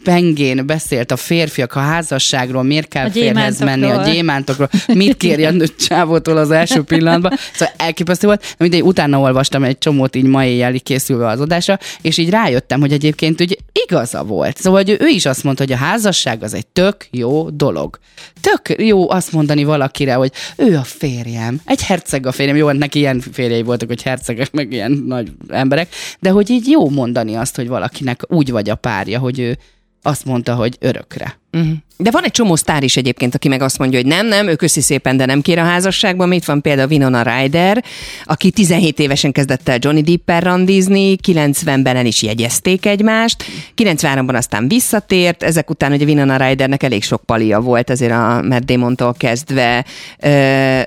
pengén 0.04 0.66
beszélt 0.66 0.81
a 1.12 1.16
férfiak 1.16 1.76
a 1.76 1.80
házasságról, 1.80 2.64
miért 2.64 2.88
kell 2.88 3.06
A 3.06 3.10
férhez 3.12 3.60
menni, 3.60 3.90
a 3.90 4.04
gyémántokról. 4.04 4.70
mit 4.88 5.18
kérjen 5.18 5.60
a 5.62 5.66
csávótól 5.88 6.38
az 6.38 6.52
első 6.52 6.84
pillanatban. 6.84 7.32
Szóval 7.54 7.74
elképesztő 7.78 8.28
volt. 8.28 8.42
De 8.42 8.56
mindegy, 8.58 8.82
utána 8.82 9.20
olvastam 9.20 9.64
egy 9.64 9.78
csomót 9.78 10.16
így 10.16 10.26
ma 10.26 10.46
éjjel 10.46 10.80
készülve 10.80 11.28
az 11.28 11.40
adásra, 11.40 11.80
és 12.02 12.18
így 12.18 12.30
rájöttem, 12.30 12.80
hogy 12.80 12.92
egyébként 12.92 13.42
úgy 13.42 13.58
igaza 13.86 14.24
volt. 14.24 14.58
Szóval 14.58 14.84
hogy 14.84 14.98
ő 15.00 15.08
is 15.08 15.26
azt 15.26 15.44
mondta, 15.44 15.64
hogy 15.64 15.74
a 15.74 15.78
házasság 15.78 16.44
az 16.44 16.54
egy 16.54 16.68
tök 16.68 17.08
jó 17.12 17.50
dolog. 17.50 18.00
Tök 18.42 18.82
jó 18.82 19.10
azt 19.10 19.32
mondani 19.32 19.64
valakire, 19.64 20.14
hogy 20.14 20.32
ő 20.56 20.78
a 20.78 20.84
férjem. 20.84 21.62
Egy 21.66 21.84
herceg 21.84 22.26
a 22.26 22.32
férjem. 22.32 22.56
Jó, 22.56 22.68
hát 22.68 22.78
neki 22.78 23.00
ilyen 23.00 23.20
férjei 23.32 23.64
voltak, 23.64 23.88
hogy 23.88 24.02
hercegek, 24.02 24.52
meg 24.52 24.72
ilyen 24.72 24.92
nagy 24.92 25.32
emberek, 25.48 25.90
de 26.20 26.30
hogy 26.30 26.50
így 26.50 26.68
jó 26.68 26.90
mondani 26.90 27.36
azt, 27.36 27.56
hogy 27.56 27.68
valakinek 27.68 28.22
úgy 28.28 28.52
vagy 28.52 28.70
a 28.70 28.76
párja, 28.76 29.20
hogy 29.20 29.40
ő 29.40 29.58
azt 30.02 30.26
mondta, 30.26 30.56
hogy 30.56 30.78
örökre. 30.80 31.40
Uh-huh. 31.52 31.74
De 31.98 32.12
van 32.12 32.24
egy 32.24 32.32
csomó 32.32 32.56
sztár 32.56 32.84
is 32.84 32.98
egyébként, 32.98 33.36
aki 33.36 33.48
meg 33.48 33.62
azt 33.62 33.78
mondja, 33.78 34.00
hogy 34.00 34.08
nem, 34.08 34.28
nem, 34.28 34.48
ő 34.48 34.56
köszi 34.56 34.82
szépen, 34.82 35.18
de 35.18 35.26
nem 35.26 35.42
kér 35.42 35.60
a 35.60 35.64
házasságban. 35.64 36.32
Itt 36.32 36.46
van 36.46 36.62
például 36.62 36.90
Winona 36.90 37.22
Ryder, 37.22 37.84
aki 38.24 38.52
17 38.52 39.00
évesen 39.00 39.32
kezdett 39.32 39.70
el 39.70 39.78
Johnny 39.82 40.02
Depp-el 40.02 40.40
randizni, 40.40 41.16
90-ben 41.28 41.96
el 41.96 42.06
is 42.06 42.22
jegyezték 42.22 42.86
egymást, 42.86 43.44
93-ban 43.78 44.36
aztán 44.36 44.68
visszatért, 44.68 45.44
ezek 45.44 45.70
után 45.70 45.92
ugye 45.92 46.06
Winona 46.06 46.38
Rydernek 46.38 46.84
elég 46.84 47.04
sok 47.04 47.24
palia 47.26 47.60
volt, 47.60 47.90
azért 47.90 48.12
a 48.12 48.42
Matt 48.42 48.66
Damon-tól 48.66 49.14
kezdve, 49.14 49.86
ö, 50.20 50.82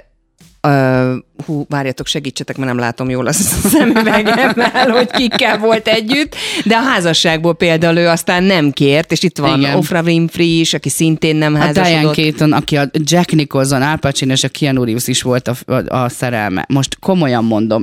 ö, 0.60 1.14
hú, 1.46 1.66
várjatok, 1.68 2.06
segítsetek, 2.06 2.56
mert 2.56 2.68
nem 2.68 2.78
látom 2.78 3.10
jól 3.10 3.26
a 3.26 3.32
szemüvegemmel, 3.32 4.90
hogy 4.90 5.10
kikkel 5.10 5.58
volt 5.58 5.88
együtt, 5.88 6.36
de 6.64 6.76
a 6.76 6.80
házasságból 6.80 7.54
például 7.54 7.96
ő 7.96 8.08
aztán 8.08 8.42
nem 8.42 8.70
kért, 8.70 9.12
és 9.12 9.22
itt 9.22 9.38
van 9.38 9.60
Igen. 9.60 9.76
Oprah 9.76 10.04
Winfrey 10.04 10.60
is, 10.60 10.74
aki 10.74 10.88
szintén 10.88 11.36
nem 11.36 11.54
A 11.54 11.58
Diane 11.58 11.80
házasodott. 11.80 12.14
Keaton, 12.14 12.52
aki 12.52 12.76
a 12.76 12.90
Jack 12.92 13.32
Nicholson, 13.32 13.82
Al 13.82 13.96
Pacino 13.96 14.32
és 14.32 14.44
a 14.44 14.48
Keanu 14.48 14.84
Reeves 14.84 15.06
is 15.06 15.22
volt 15.22 15.48
a, 15.48 15.72
a, 15.72 16.02
a 16.02 16.08
szerelme. 16.08 16.64
Most 16.68 16.98
komolyan 17.00 17.44
mondom. 17.44 17.82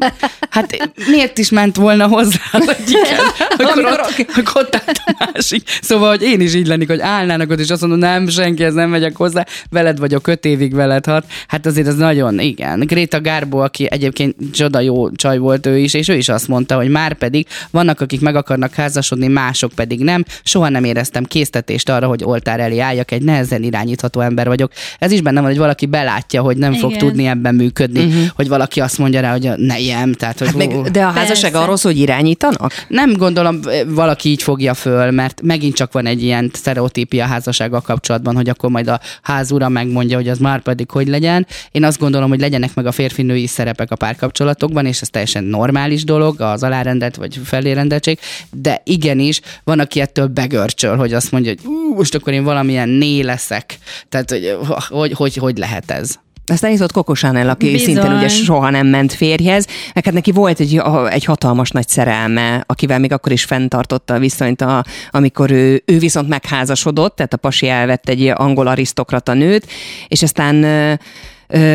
Hát 0.50 0.92
miért 1.08 1.38
is 1.38 1.50
ment 1.50 1.76
volna 1.76 2.08
hozzá, 2.08 2.40
hogy 2.52 2.78
igen? 2.88 3.20
Akkor 3.70 3.86
ott, 3.86 4.38
akkor 4.38 4.62
ott 4.62 4.76
állt 4.76 5.02
a 5.06 5.32
másik. 5.34 5.70
Szóval, 5.82 6.10
hogy 6.10 6.22
én 6.22 6.42
is 6.42 6.56
így 6.56 6.68
lennék, 6.68 6.88
hogy 6.88 7.00
állnának 7.00 7.50
ott, 7.50 7.60
és 7.60 7.70
azt 7.70 7.82
mondom, 7.82 8.00
nem, 8.00 8.30
senki, 8.30 8.64
ez 8.64 8.74
nem 8.74 8.90
megyek 8.90 9.16
hozzá, 9.16 9.46
veled 9.70 10.00
vagyok, 10.00 10.28
öt 10.28 10.46
évig 10.46 10.74
veled 10.74 11.06
hat. 11.06 11.26
Hát 11.48 11.66
azért 11.66 11.88
az 11.88 11.96
nagyon, 11.96 12.40
igen. 12.40 12.80
Greta 12.80 13.22
Garbo, 13.22 13.51
aki 13.60 13.88
egyébként 13.90 14.36
csoda 14.54 14.80
jó 14.80 15.12
csaj 15.12 15.38
volt 15.38 15.66
ő 15.66 15.78
is, 15.78 15.94
és 15.94 16.08
ő 16.08 16.16
is 16.16 16.30
azt 16.30 16.48
mondta, 16.48 16.76
hogy 16.76 16.90
már 16.90 17.14
pedig 17.14 17.48
vannak, 17.72 18.02
akik 18.02 18.22
meg 18.22 18.36
akarnak 18.36 18.74
házasodni, 18.74 19.28
mások 19.28 19.72
pedig 19.72 20.00
nem. 20.00 20.26
Soha 20.44 20.70
nem 20.70 20.84
éreztem 20.84 21.24
késztetést 21.24 21.90
arra, 21.90 22.08
hogy 22.08 22.24
oltár 22.24 22.60
elé 22.60 22.80
álljak, 22.80 23.12
egy 23.12 23.22
nehezen 23.22 23.64
irányítható 23.64 24.20
ember 24.20 24.48
vagyok. 24.48 24.72
Ez 25.00 25.12
is 25.12 25.22
benne 25.22 25.40
van, 25.40 25.50
hogy 25.50 25.58
valaki 25.58 25.86
belátja, 25.86 26.42
hogy 26.42 26.58
nem 26.58 26.74
fog 26.74 26.90
Igen. 26.90 27.08
tudni 27.08 27.28
ebben 27.28 27.56
működni, 27.56 28.06
uh-huh. 28.06 28.24
hogy 28.36 28.48
valaki 28.48 28.80
azt 28.80 28.98
mondja 28.98 29.22
rá, 29.22 29.32
hogy 29.32 29.52
ne 29.56 29.80
ilyen, 29.80 30.16
tehát 30.18 30.40
hogy 30.40 30.48
Hát 30.48 30.58
meg, 30.58 30.92
de 30.92 31.04
a 31.04 31.10
házasság 31.10 31.52
Persze. 31.52 31.66
arról 31.66 31.78
szól, 31.78 31.92
hogy 31.92 32.02
irányítanak? 32.02 32.72
nem 32.88 33.14
gondolom, 33.14 33.60
valaki 33.88 34.30
így 34.30 34.44
fogja 34.44 34.74
föl, 34.74 35.12
mert 35.12 35.42
megint 35.42 35.76
csak 35.76 35.92
van 35.92 36.06
egy 36.06 36.24
ilyen 36.24 36.52
sztereotípia 36.54 37.26
házassággal 37.26 37.82
kapcsolatban, 37.82 38.36
hogy 38.36 38.50
akkor 38.50 38.70
majd 38.70 38.88
a 38.88 39.00
házura 39.22 39.70
megmondja, 39.70 40.18
hogy 40.18 40.28
az 40.28 40.38
már 40.38 40.62
pedig 40.62 40.90
hogy 40.90 41.08
legyen. 41.08 41.48
Én 41.72 41.84
azt 41.84 42.00
gondolom, 42.00 42.30
hogy 42.30 42.40
legyenek 42.40 42.74
meg 42.74 42.86
a 42.86 42.92
férfi-női 43.32 43.48
szerepek 43.48 43.92
a 43.92 43.96
párkapcsolatokban, 43.96 44.86
és 44.86 45.02
ez 45.02 45.10
teljesen 45.10 45.44
normális 45.44 46.04
dolog, 46.04 46.42
az 46.42 46.64
alárendelt 46.64 47.16
vagy 47.16 47.40
felérendeltség, 47.44 48.20
de 48.52 48.82
igenis 48.84 49.42
van, 49.64 49.80
aki 49.80 50.00
ettől 50.00 50.28
begörcsöl, 50.28 50.96
hogy 50.96 51.14
azt 51.14 51.32
mondja, 51.32 51.52
hogy 51.52 51.72
ú, 51.72 51.96
most 51.96 52.16
akkor 52.16 52.34
én 52.34 52.44
valamilyen 52.44 52.90
né 52.90 53.22
leszek. 53.22 53.78
Tehát, 54.10 54.30
hogy 54.30 54.58
hogy, 54.90 55.12
hogy, 55.12 55.36
hogy 55.36 55.58
lehet 55.58 55.92
ez? 55.92 56.16
Aztán 56.46 56.72
itt 56.72 56.78
volt 56.78 56.92
Coco 56.92 57.14
Chanel, 57.14 57.50
aki 57.50 57.72
Bizony. 57.72 57.94
szintén 57.94 58.14
ugye 58.14 58.28
soha 58.28 58.70
nem 58.70 58.88
ment 58.88 59.14
férjhez, 59.14 59.68
meg 59.94 60.06
hát 60.06 60.14
neki 60.14 60.32
volt 60.32 60.60
egy, 60.60 60.82
egy 61.10 61.26
hatalmas 61.26 61.70
nagy 61.70 61.88
szerelme, 61.88 62.64
akivel 62.68 63.00
még 63.00 63.12
akkor 63.12 63.32
is 63.32 63.44
fenntartotta 63.44 64.14
a 64.14 64.20
viszonyt, 64.20 64.62
a, 64.62 64.84
amikor 65.12 65.52
ő, 65.52 65.84
ő 65.86 65.98
viszont 65.98 66.28
megházasodott, 66.28 67.16
tehát 67.16 67.34
a 67.34 67.38
pasi 67.38 67.68
elvett 67.68 68.10
egy 68.10 68.28
angol 68.28 68.68
arisztokrata 68.68 69.34
nőt, 69.34 69.68
és 70.08 70.24
aztán 70.24 71.00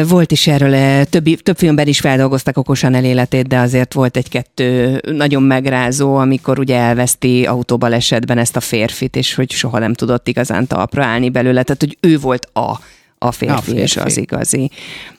volt 0.08 0.32
is 0.32 0.46
erről, 0.46 1.04
többi, 1.04 1.36
több 1.36 1.56
filmben 1.56 1.86
is 1.86 2.00
feldolgozták 2.00 2.54
Coco 2.54 2.74
Chanel 2.74 3.04
életét, 3.04 3.46
de 3.46 3.58
azért 3.58 3.92
volt 3.92 4.16
egy-kettő 4.16 5.00
nagyon 5.12 5.42
megrázó, 5.42 6.16
amikor 6.16 6.58
ugye 6.58 6.76
elveszti 6.76 7.46
autóbalesetben 7.46 8.38
ezt 8.38 8.56
a 8.56 8.60
férfit, 8.60 9.16
és 9.16 9.34
hogy 9.34 9.50
soha 9.50 9.78
nem 9.78 9.94
tudott 9.94 10.28
igazán 10.28 10.66
talpra 10.66 11.04
állni 11.04 11.30
belőle, 11.30 11.62
tehát 11.62 11.80
hogy 11.80 11.96
ő 12.00 12.18
volt 12.18 12.48
a 12.52 12.80
a 13.26 13.32
férfi, 13.32 13.54
A 13.54 13.60
férfi. 13.60 13.80
és 13.80 13.96
az 13.96 14.16
igazi. 14.16 14.70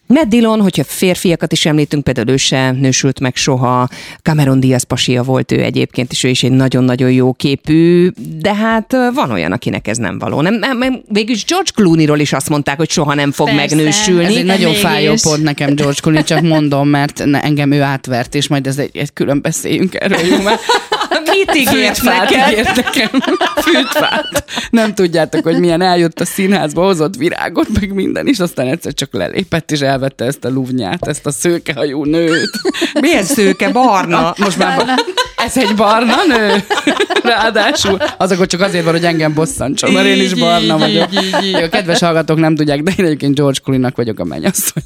Matt 0.07 0.29
Dillon, 0.29 0.61
hogyha 0.61 0.83
férfiakat 0.83 1.51
is 1.51 1.65
említünk, 1.65 2.03
például 2.03 2.29
ő 2.29 2.37
se 2.37 2.71
nősült 2.71 3.19
meg 3.19 3.35
soha, 3.35 3.89
Cameron 4.21 4.59
Diaz 4.59 4.83
pasia 4.83 5.23
volt 5.23 5.51
ő 5.51 5.63
egyébként, 5.63 6.11
és 6.11 6.23
ő 6.23 6.29
is 6.29 6.43
egy 6.43 6.51
nagyon-nagyon 6.51 7.11
jó 7.11 7.33
képű, 7.33 8.09
de 8.39 8.55
hát 8.55 8.95
van 9.13 9.31
olyan, 9.31 9.51
akinek 9.51 9.87
ez 9.87 9.97
nem 9.97 10.19
való. 10.19 10.41
Nem, 10.41 10.53
nem, 10.53 10.77
nem, 10.77 11.01
végülis 11.09 11.45
George 11.45 11.69
Clooney-ról 11.75 12.19
is 12.19 12.33
azt 12.33 12.49
mondták, 12.49 12.77
hogy 12.77 12.89
soha 12.89 13.13
nem 13.13 13.31
fog 13.31 13.47
Persze. 13.49 13.75
megnősülni. 13.75 14.25
Ez 14.25 14.35
egy 14.35 14.45
nagyon 14.45 14.65
mégis. 14.69 14.81
fájó 14.81 15.13
pont 15.21 15.43
nekem 15.43 15.75
George 15.75 15.99
Clooney, 16.01 16.23
csak 16.23 16.41
mondom, 16.41 16.87
mert 16.87 17.19
engem 17.19 17.71
ő 17.71 17.81
átvert, 17.81 18.35
és 18.35 18.47
majd 18.47 18.67
ez 18.67 18.77
egy, 18.77 18.97
egy 18.97 19.13
külön 19.13 19.41
beszéljünk 19.41 19.95
erről, 19.95 20.19
jó? 20.25 20.41
Mert 20.41 20.61
Mit 21.31 21.55
ígért 21.55 22.01
neked? 22.01 22.49
ígért 22.49 22.75
nekem. 22.75 23.09
Fűtfát. 23.55 24.43
Nem 24.69 24.93
tudjátok, 24.93 25.43
hogy 25.43 25.59
milyen 25.59 25.81
eljött 25.81 26.19
a 26.19 26.25
színházba, 26.25 26.83
hozott 26.83 27.15
virágot, 27.15 27.67
meg 27.79 27.93
minden, 27.93 28.27
és 28.27 28.39
aztán 28.39 28.67
egyszer 28.67 28.93
csak 28.93 29.13
lelépett, 29.13 29.71
és 29.71 29.79
elvette 29.79 30.25
ezt 30.25 30.45
a 30.45 30.49
luvnyát, 30.49 31.07
ezt 31.07 31.25
a 31.25 31.31
szőkehajú 31.31 32.03
nőt. 32.03 32.51
Milyen 33.01 33.23
szőke, 33.23 33.69
barna. 33.69 34.33
Most 34.37 34.57
már 34.57 34.99
ez 35.45 35.57
egy 35.57 35.75
barna 35.75 36.15
nő? 36.27 36.63
Ráadásul 37.23 37.97
az 38.17 38.31
akkor 38.31 38.45
csak 38.45 38.61
azért 38.61 38.83
van, 38.83 38.93
hogy 38.93 39.05
engem 39.05 39.33
bosszantson, 39.33 39.91
mert 39.91 40.05
én 40.05 40.21
is 40.21 40.33
barna 40.33 40.73
így, 40.73 40.79
vagyok. 40.79 41.07
így, 41.11 41.35
így. 41.43 41.53
A 41.53 41.69
kedves 41.69 41.99
hallgatók 41.99 42.39
nem 42.39 42.55
tudják, 42.55 42.81
de 42.81 42.91
én 42.97 43.05
egyébként 43.05 43.35
George 43.35 43.59
Clooney-nak 43.63 43.95
vagyok 43.95 44.19
a 44.19 44.23
mennyasszony. 44.23 44.83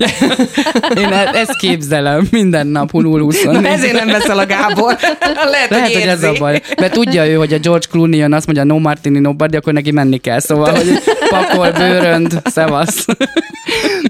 Én 0.97 1.11
e- 1.11 1.31
ezt 1.33 1.55
képzelem 1.57 2.27
minden 2.31 2.67
nap 2.67 2.91
hulul 2.91 3.21
24. 3.21 3.61
Na, 3.61 3.67
ezért 3.67 3.93
nem 3.93 4.07
veszel 4.07 4.39
a 4.39 4.45
Gábor. 4.45 4.97
Lehet, 5.43 5.69
Lehet, 5.69 5.93
hogy 5.93 6.01
ez 6.01 6.23
a 6.35 6.39
baj. 6.39 6.61
Mert 6.79 6.93
tudja 6.93 7.27
ő, 7.27 7.35
hogy 7.35 7.53
a 7.53 7.57
George 7.57 7.87
Clooney 7.89 8.17
jön, 8.17 8.33
azt 8.33 8.45
mondja 8.45 8.63
no 8.63 8.79
martini, 8.79 9.19
no 9.19 9.33
bardi, 9.33 9.57
akkor 9.57 9.73
neki 9.73 9.91
menni 9.91 10.17
kell. 10.17 10.39
Szóval, 10.39 10.75
hogy 10.75 10.87
pakol, 11.29 11.71
bőrönd, 11.71 12.41
szevasz. 12.45 13.05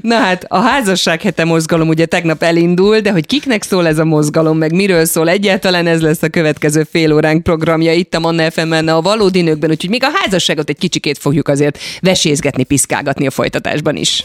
Na 0.02 0.16
hát, 0.16 0.46
a 0.48 0.60
házasság 0.60 1.22
hete 1.22 1.46
mozgalom 1.46 1.88
ugye 1.88 2.06
tegnap 2.06 2.44
elindul, 2.44 3.00
de 3.00 3.12
hogy 3.12 3.26
kiknek 3.26 3.64
szól 3.64 3.88
ez 3.88 3.98
a 3.98 4.06
mozgalom, 4.06 4.58
meg 4.58 4.74
miről 4.74 5.06
szól 5.06 5.30
egyáltalán, 5.30 5.88
ez 5.88 6.02
lesz 6.02 6.22
a 6.22 6.30
következő 6.30 6.88
fél 6.92 7.14
óránk 7.14 7.44
programja 7.44 7.94
itt 7.94 8.16
a 8.16 8.20
Manna 8.20 8.52
fm 8.52 8.88
a 8.88 9.02
valódi 9.02 9.42
nőkben, 9.42 9.70
úgyhogy 9.70 9.90
még 9.90 10.04
a 10.04 10.12
házasságot 10.14 10.70
egy 10.70 10.78
kicsikét 10.78 11.18
fogjuk 11.18 11.48
azért 11.48 11.80
vesézgetni, 12.02 12.64
piszkálgatni 12.64 13.28
a 13.28 13.32
folytatásban 13.32 13.96
is. 13.96 14.24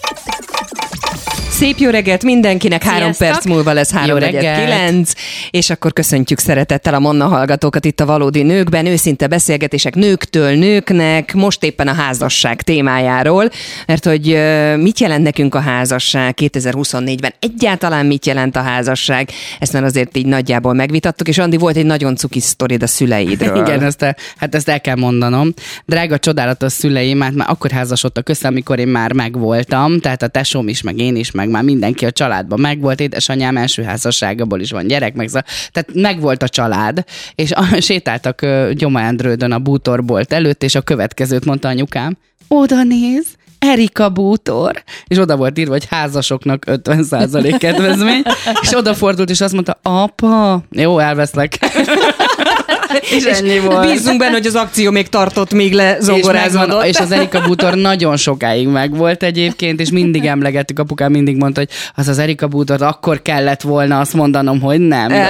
Szép 1.56 1.78
jó 1.78 1.90
reggelt 1.90 2.22
mindenkinek, 2.22 2.82
három 2.82 3.12
Sziasztok! 3.12 3.28
perc 3.28 3.44
múlva 3.44 3.72
lesz 3.72 3.92
három 3.92 4.18
reggelt! 4.18 4.58
kilenc, 4.58 5.12
és 5.50 5.70
akkor 5.70 5.92
köszöntjük 5.92 6.38
szeretettel 6.38 6.94
a 6.94 6.98
Manna 6.98 7.26
hallgatókat 7.26 7.84
itt 7.84 8.00
a 8.00 8.06
Valódi 8.06 8.42
Nőkben, 8.42 8.86
őszinte 8.86 9.26
beszélgetések 9.26 9.94
nőktől 9.94 10.50
nőknek, 10.54 11.34
most 11.34 11.64
éppen 11.64 11.88
a 11.88 11.92
házasság 11.92 12.62
témájáról, 12.62 13.50
mert 13.86 14.04
hogy 14.04 14.38
mit 14.76 15.00
jelent 15.00 15.22
nekünk 15.22 15.54
a 15.54 15.60
házasság 15.60 16.34
2024-ben, 16.40 17.34
egyáltalán 17.40 18.06
mit 18.06 18.26
jelent 18.26 18.56
a 18.56 18.62
házasság, 18.62 19.28
ezt 19.60 19.72
már 19.72 19.84
azért 19.84 20.16
így 20.16 20.26
nagyjából 20.26 20.72
megvitattuk, 20.72 21.28
és 21.28 21.38
Andi 21.38 21.56
volt 21.56 21.76
egy 21.76 21.86
nagyon 21.86 22.16
cuki 22.16 22.40
sztorid 22.40 22.82
a 22.82 22.86
szüleidről. 22.86 23.56
Igen, 23.66 23.82
ezt, 23.82 24.02
el- 24.02 24.16
hát 24.36 24.54
ezt 24.54 24.68
el 24.68 24.80
kell 24.80 24.96
mondanom. 24.96 25.54
Drága, 25.86 26.18
csodálatos 26.18 26.72
szüleim, 26.72 27.20
hát 27.20 27.34
már 27.34 27.50
akkor 27.50 27.70
házasodtak 27.70 28.28
össze, 28.28 28.48
amikor 28.48 28.78
én 28.78 28.88
már 28.88 29.12
megvoltam, 29.12 30.00
tehát 30.00 30.22
a 30.22 30.28
tesóm 30.28 30.68
is, 30.68 30.82
meg 30.82 30.98
én 30.98 31.16
is, 31.16 31.30
meg 31.30 31.44
már 31.48 31.62
mindenki 31.62 32.04
a 32.04 32.10
családban. 32.10 32.60
Megvolt, 32.60 33.00
édesanyám 33.00 33.56
első 33.56 33.82
házasságából 33.82 34.60
is 34.60 34.70
van 34.70 34.86
gyerek, 34.86 35.14
meg 35.14 35.30
tehát 35.30 35.90
megvolt 35.92 36.42
a 36.42 36.48
család, 36.48 37.04
és 37.34 37.52
a, 37.52 37.64
sétáltak 37.80 38.42
ö, 38.42 38.70
Gyományandrődön 38.74 39.52
a 39.52 39.58
bútorbolt 39.58 40.32
előtt, 40.32 40.62
és 40.62 40.74
a 40.74 40.80
következőt 40.80 41.44
mondta 41.44 41.68
anyukám, 41.68 42.16
oda 42.48 42.82
néz, 42.82 43.26
Erika 43.58 44.08
Bútor, 44.08 44.82
és 45.06 45.18
oda 45.18 45.36
volt 45.36 45.58
írva, 45.58 45.72
hogy 45.72 45.86
házasoknak 45.90 46.64
50% 46.66 47.54
kedvezmény, 47.58 48.22
és 48.60 48.74
odafordult, 48.74 49.30
és 49.30 49.40
azt 49.40 49.52
mondta, 49.52 49.78
apa, 49.82 50.62
jó, 50.70 50.98
elveszlek. 50.98 51.58
és 53.16 53.24
ennyi 53.24 53.58
volt. 53.58 53.90
Bízunk 53.90 54.18
benne, 54.18 54.32
hogy 54.32 54.46
az 54.46 54.54
akció 54.54 54.90
még 54.90 55.08
tartott, 55.08 55.52
még 55.52 55.70
és, 55.70 55.76
lezongorázódott. 55.76 56.84
és 56.84 56.98
az 56.98 57.10
Erika 57.10 57.40
Bútor 57.46 57.74
nagyon 57.74 58.16
sokáig 58.16 58.68
megvolt 58.68 59.22
egyébként, 59.22 59.80
és 59.80 59.90
mindig 59.90 60.24
emlegettük, 60.24 60.78
apukám 60.78 61.10
mindig 61.10 61.36
mondta, 61.36 61.60
hogy 61.60 61.70
az 61.94 62.08
az 62.08 62.18
Erika 62.18 62.46
Bútor 62.46 62.82
akkor 62.82 63.22
kellett 63.22 63.60
volna 63.60 64.00
azt 64.00 64.12
mondanom, 64.12 64.60
hogy 64.60 64.80
nem. 64.80 65.12
Á, 65.12 65.28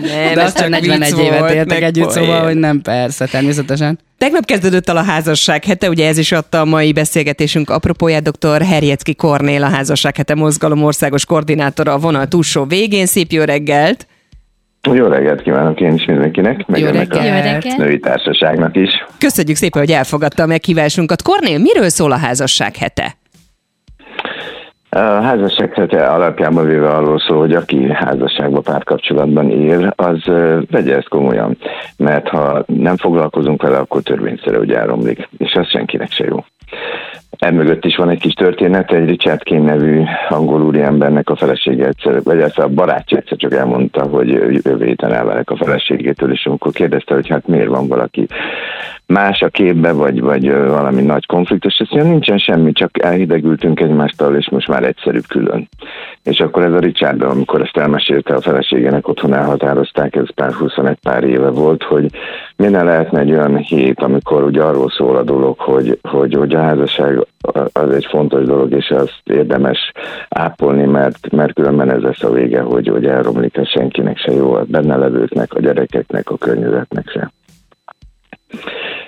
nem, 0.00 0.34
De 0.34 0.42
ez 0.42 0.54
csak 0.54 0.68
41 0.68 1.14
vicc 1.14 1.18
évet 1.18 1.50
éltek 1.50 1.82
együtt, 1.82 2.12
poén. 2.12 2.26
szóval, 2.26 2.44
hogy 2.44 2.56
nem, 2.56 2.82
persze, 2.82 3.26
természetesen. 3.26 3.98
Tegnap 4.18 4.44
kezdődött 4.44 4.88
el 4.88 4.96
a 4.96 5.02
házasság 5.02 5.64
hete, 5.64 5.88
ugye 5.88 6.06
ez 6.08 6.18
is 6.18 6.32
adta 6.32 6.60
a 6.60 6.64
mai 6.64 6.92
beszélgetésünk 6.92 7.70
apropóját, 7.70 8.22
dr. 8.30 8.62
Herjecki 8.62 9.14
Kornél, 9.14 9.62
a 9.62 9.68
házasság 9.68 10.16
hete 10.16 10.34
mozgalom 10.34 10.82
országos 10.82 11.24
koordinátora 11.24 11.92
a 11.92 11.98
vonal 11.98 12.26
túlsó 12.26 12.64
végén. 12.64 13.06
Szép 13.06 13.30
jó 13.30 13.42
reggelt! 13.42 14.06
Jó 14.92 15.06
reggelt 15.06 15.42
kívánok 15.42 15.80
én 15.80 15.94
is 15.94 16.04
mindenkinek, 16.04 16.66
meg 16.66 16.80
Jó 16.80 16.86
ennek 16.86 17.14
reggelt. 17.14 17.20
a 17.20 17.36
Jó 17.36 17.52
reggelt. 17.52 17.76
női 17.76 17.98
társaságnak 17.98 18.76
is. 18.76 18.90
Köszönjük 19.18 19.56
szépen, 19.56 19.82
hogy 19.82 19.90
elfogadta 19.90 20.42
a 20.42 20.46
meghívásunkat. 20.46 21.22
Kornél, 21.22 21.58
miről 21.58 21.88
szól 21.88 22.12
a 22.12 22.16
házasság 22.16 22.76
hete? 22.76 23.16
A 24.90 24.98
házasság 24.98 25.74
hete 25.74 26.06
alapjában 26.06 26.66
véve 26.66 26.88
arról 26.90 27.18
szól, 27.18 27.38
hogy 27.38 27.54
aki 27.54 27.92
házasságban 27.92 28.62
párkapcsolatban 28.62 29.50
él, 29.50 29.92
az 29.96 30.24
vegye 30.70 30.96
ezt 30.96 31.08
komolyan. 31.08 31.56
Mert 31.96 32.28
ha 32.28 32.64
nem 32.66 32.96
foglalkozunk 32.96 33.62
vele, 33.62 33.78
akkor 33.78 34.02
törvényszerű, 34.02 34.56
hogy 34.56 34.72
elromlik. 34.72 35.28
És 35.38 35.52
az 35.52 35.68
senkinek 35.68 36.10
se 36.10 36.24
jó. 36.24 36.44
Emögött 37.38 37.84
is 37.84 37.96
van 37.96 38.10
egy 38.10 38.20
kis 38.20 38.32
történet, 38.32 38.92
egy 38.92 39.08
Richard 39.08 39.42
Kane 39.44 39.60
nevű 39.60 40.02
angol 40.28 40.62
úriembernek 40.62 41.30
a 41.30 41.36
felesége 41.36 41.86
egyszer, 41.86 42.22
vagy 42.22 42.40
ez 42.40 42.58
a 42.58 42.68
barátja 42.68 43.16
egyszer 43.16 43.36
csak 43.36 43.54
elmondta, 43.54 44.02
hogy 44.02 44.28
jövő 44.28 44.84
héten 44.84 45.12
elválik 45.12 45.50
a 45.50 45.56
feleségétől, 45.56 46.32
és 46.32 46.46
amikor 46.46 46.72
kérdezte, 46.72 47.14
hogy 47.14 47.28
hát 47.28 47.46
miért 47.46 47.68
van 47.68 47.88
valaki 47.88 48.26
más 49.06 49.42
a 49.42 49.48
képbe, 49.48 49.92
vagy, 49.92 50.20
vagy 50.20 50.52
valami 50.52 51.02
nagy 51.02 51.26
konfliktus, 51.26 51.80
azt 51.80 51.90
mondja, 51.90 52.10
nincsen 52.10 52.38
semmi, 52.38 52.72
csak 52.72 53.04
elhidegültünk 53.04 53.80
egymástól, 53.80 54.36
és 54.36 54.48
most 54.50 54.68
már 54.68 54.84
egyszerűbb 54.84 55.26
külön. 55.28 55.68
És 56.22 56.40
akkor 56.40 56.62
ez 56.62 56.72
a 56.72 56.78
Richard, 56.78 57.22
amikor 57.22 57.60
ezt 57.60 57.76
elmesélte 57.76 58.34
a 58.34 58.40
feleségének, 58.40 59.08
otthon 59.08 59.34
elhatározták, 59.34 60.16
ez 60.16 60.34
pár 60.34 60.52
21 60.52 60.98
pár 61.02 61.24
éve 61.24 61.50
volt, 61.50 61.82
hogy 61.82 62.10
minden 62.58 62.84
lehetne 62.84 63.20
egy 63.20 63.30
olyan 63.30 63.56
hét, 63.56 64.00
amikor 64.00 64.42
ugye 64.42 64.62
arról 64.62 64.90
szól 64.90 65.16
a 65.16 65.22
dolog, 65.22 65.58
hogy, 65.58 65.98
hogy, 66.02 66.34
hogy 66.34 66.54
a 66.54 66.60
házasság 66.60 67.26
az 67.72 67.90
egy 67.94 68.06
fontos 68.10 68.44
dolog, 68.44 68.72
és 68.72 68.90
azt 68.90 69.20
érdemes 69.24 69.92
ápolni, 70.28 70.84
mert, 70.84 71.30
mert 71.30 71.54
különben 71.54 71.90
ez 71.90 72.02
lesz 72.02 72.22
a 72.22 72.30
vége, 72.30 72.60
hogy, 72.60 72.88
hogy 72.88 73.06
elromlik, 73.06 73.56
ez 73.56 73.68
senkinek 73.68 74.18
se 74.18 74.32
jó, 74.32 74.52
a 74.52 74.64
benne 74.64 74.96
levőknek, 74.96 75.54
a 75.54 75.60
gyerekeknek, 75.60 76.30
a 76.30 76.36
környezetnek 76.36 77.10
se. 77.10 77.32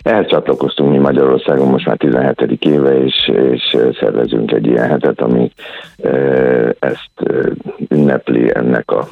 Ehhez 0.02 0.26
csatlakoztunk 0.26 0.90
mi 0.90 0.98
Magyarországon 0.98 1.68
most 1.68 1.86
már 1.86 1.96
17. 1.96 2.40
éve, 2.58 3.04
és, 3.04 3.30
és 3.52 3.76
szervezünk 4.00 4.52
egy 4.52 4.66
ilyen 4.66 4.88
hetet, 4.88 5.20
ami 5.20 5.52
ezt 6.78 7.10
ünnepli 7.88 8.54
ennek 8.54 8.90
a 8.90 9.08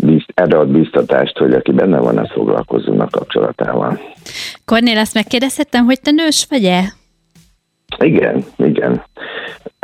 bizt, 0.00 0.32
erre 0.34 0.58
ad 0.58 0.68
biztatást, 0.68 1.38
hogy 1.38 1.52
aki 1.52 1.72
benne 1.72 1.98
van, 1.98 2.18
az 2.18 2.30
foglalkozzon 2.30 3.00
a 3.00 3.08
kapcsolatával. 3.10 4.00
Kornél, 4.64 4.98
azt 4.98 5.14
megkérdezhettem, 5.14 5.84
hogy 5.84 6.00
te 6.00 6.10
nős 6.10 6.46
vagy-e? 6.50 6.82
Igen, 7.98 8.44
igen. 8.56 9.02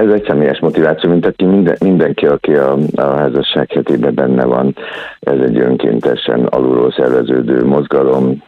Ez 0.00 0.12
egy 0.12 0.24
személyes 0.26 0.58
motiváció, 0.60 1.10
mint 1.10 1.26
aki 1.26 1.44
minden, 1.44 1.76
mindenki, 1.80 2.26
aki 2.26 2.54
a, 2.54 2.76
a 2.94 3.02
házasság 3.02 3.70
hetében 3.72 4.14
benne 4.14 4.44
van, 4.44 4.76
ez 5.20 5.38
egy 5.40 5.58
önkéntesen 5.58 6.44
alulról 6.44 6.92
szerveződő 6.92 7.64
mozgalom. 7.64 8.42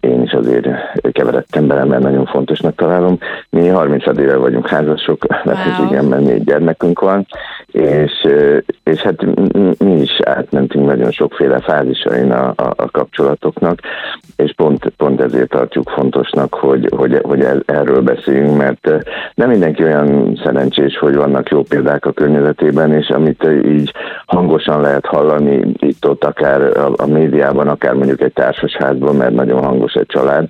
Én 0.00 0.22
is 0.22 0.32
azért 0.32 0.68
keveredtem 1.12 1.66
bele, 1.66 1.84
mert 1.84 2.02
nagyon 2.02 2.26
fontosnak 2.26 2.74
találom. 2.74 3.18
Mi 3.50 3.68
30 3.68 4.06
éve 4.06 4.36
vagyunk 4.36 4.68
házasok, 4.68 5.26
wow. 5.44 5.86
igen, 5.90 6.04
mert 6.04 6.22
négy 6.22 6.44
gyermekünk 6.44 7.00
van, 7.00 7.26
és, 7.72 8.12
és 8.84 9.02
hát 9.02 9.24
mi- 9.78 10.00
is 10.00 10.20
átmentünk 10.20 10.86
nagyon 10.86 11.10
sokféle 11.10 11.60
fázisain 11.60 12.30
a, 12.32 12.52
a, 12.56 12.72
a 12.76 12.90
kapcsolatoknak, 12.90 13.80
és 14.36 14.52
pont, 14.56 14.92
pont 14.96 15.20
ezért 15.20 15.48
tartjuk 15.48 15.88
fontosnak, 15.88 16.54
hogy, 16.54 16.88
hogy, 16.96 17.20
hogy 17.22 17.46
erről 17.66 18.00
beszéljünk, 18.00 18.56
mert 18.56 18.90
nem 19.34 19.48
mindenki 19.48 19.82
olyan 19.82 20.07
szerencsés, 20.44 20.98
hogy 20.98 21.14
vannak 21.14 21.48
jó 21.48 21.62
példák 21.62 22.06
a 22.06 22.12
környezetében, 22.12 22.92
és 22.92 23.08
amit 23.08 23.48
így 23.64 23.92
hangosan 24.26 24.80
lehet 24.80 25.06
hallani 25.06 25.72
itt-ott, 25.78 26.24
akár 26.24 26.60
a, 26.96 27.06
médiában, 27.06 27.68
akár 27.68 27.94
mondjuk 27.94 28.20
egy 28.20 28.32
társasházban, 28.32 29.16
mert 29.16 29.34
nagyon 29.34 29.64
hangos 29.64 29.92
egy 29.92 30.06
család, 30.06 30.46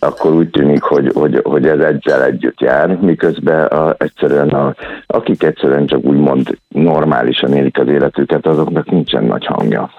akkor 0.00 0.32
úgy 0.32 0.50
tűnik, 0.50 0.82
hogy, 0.82 1.10
hogy, 1.14 1.40
hogy 1.44 1.66
ez 1.66 1.78
ezzel 1.78 2.24
együtt 2.24 2.60
jár, 2.60 2.96
miközben 2.96 3.66
a, 3.66 3.94
egyszerűen 3.98 4.48
a, 4.48 4.74
akik 5.06 5.42
egyszerűen 5.42 5.86
csak 5.86 6.04
úgymond 6.04 6.58
normálisan 6.68 7.52
élik 7.52 7.78
az 7.78 7.88
életüket, 7.88 8.46
azoknak 8.46 8.90
nincsen 8.90 9.24
nagy 9.24 9.46
hangja. 9.46 9.90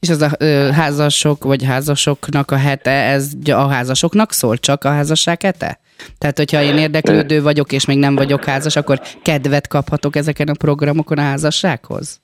És 0.00 0.08
az 0.08 0.22
a 0.22 0.28
ö, 0.38 0.68
házasok 0.72 1.44
vagy 1.44 1.64
házasoknak 1.64 2.50
a 2.50 2.56
hete, 2.56 2.90
ez 2.90 3.30
a 3.52 3.68
házasoknak 3.68 4.32
szól 4.32 4.56
csak 4.56 4.84
a 4.84 4.88
házasság 4.88 5.42
hete? 5.42 5.78
Tehát, 6.18 6.38
hogyha 6.38 6.62
én 6.62 6.78
érdeklődő 6.78 7.42
vagyok, 7.42 7.72
és 7.72 7.84
még 7.84 7.98
nem 7.98 8.14
vagyok 8.14 8.44
házas, 8.44 8.76
akkor 8.76 9.00
kedvet 9.22 9.66
kaphatok 9.68 10.16
ezeken 10.16 10.48
a 10.48 10.54
programokon 10.58 11.18
a 11.18 11.22
házassághoz? 11.22 12.20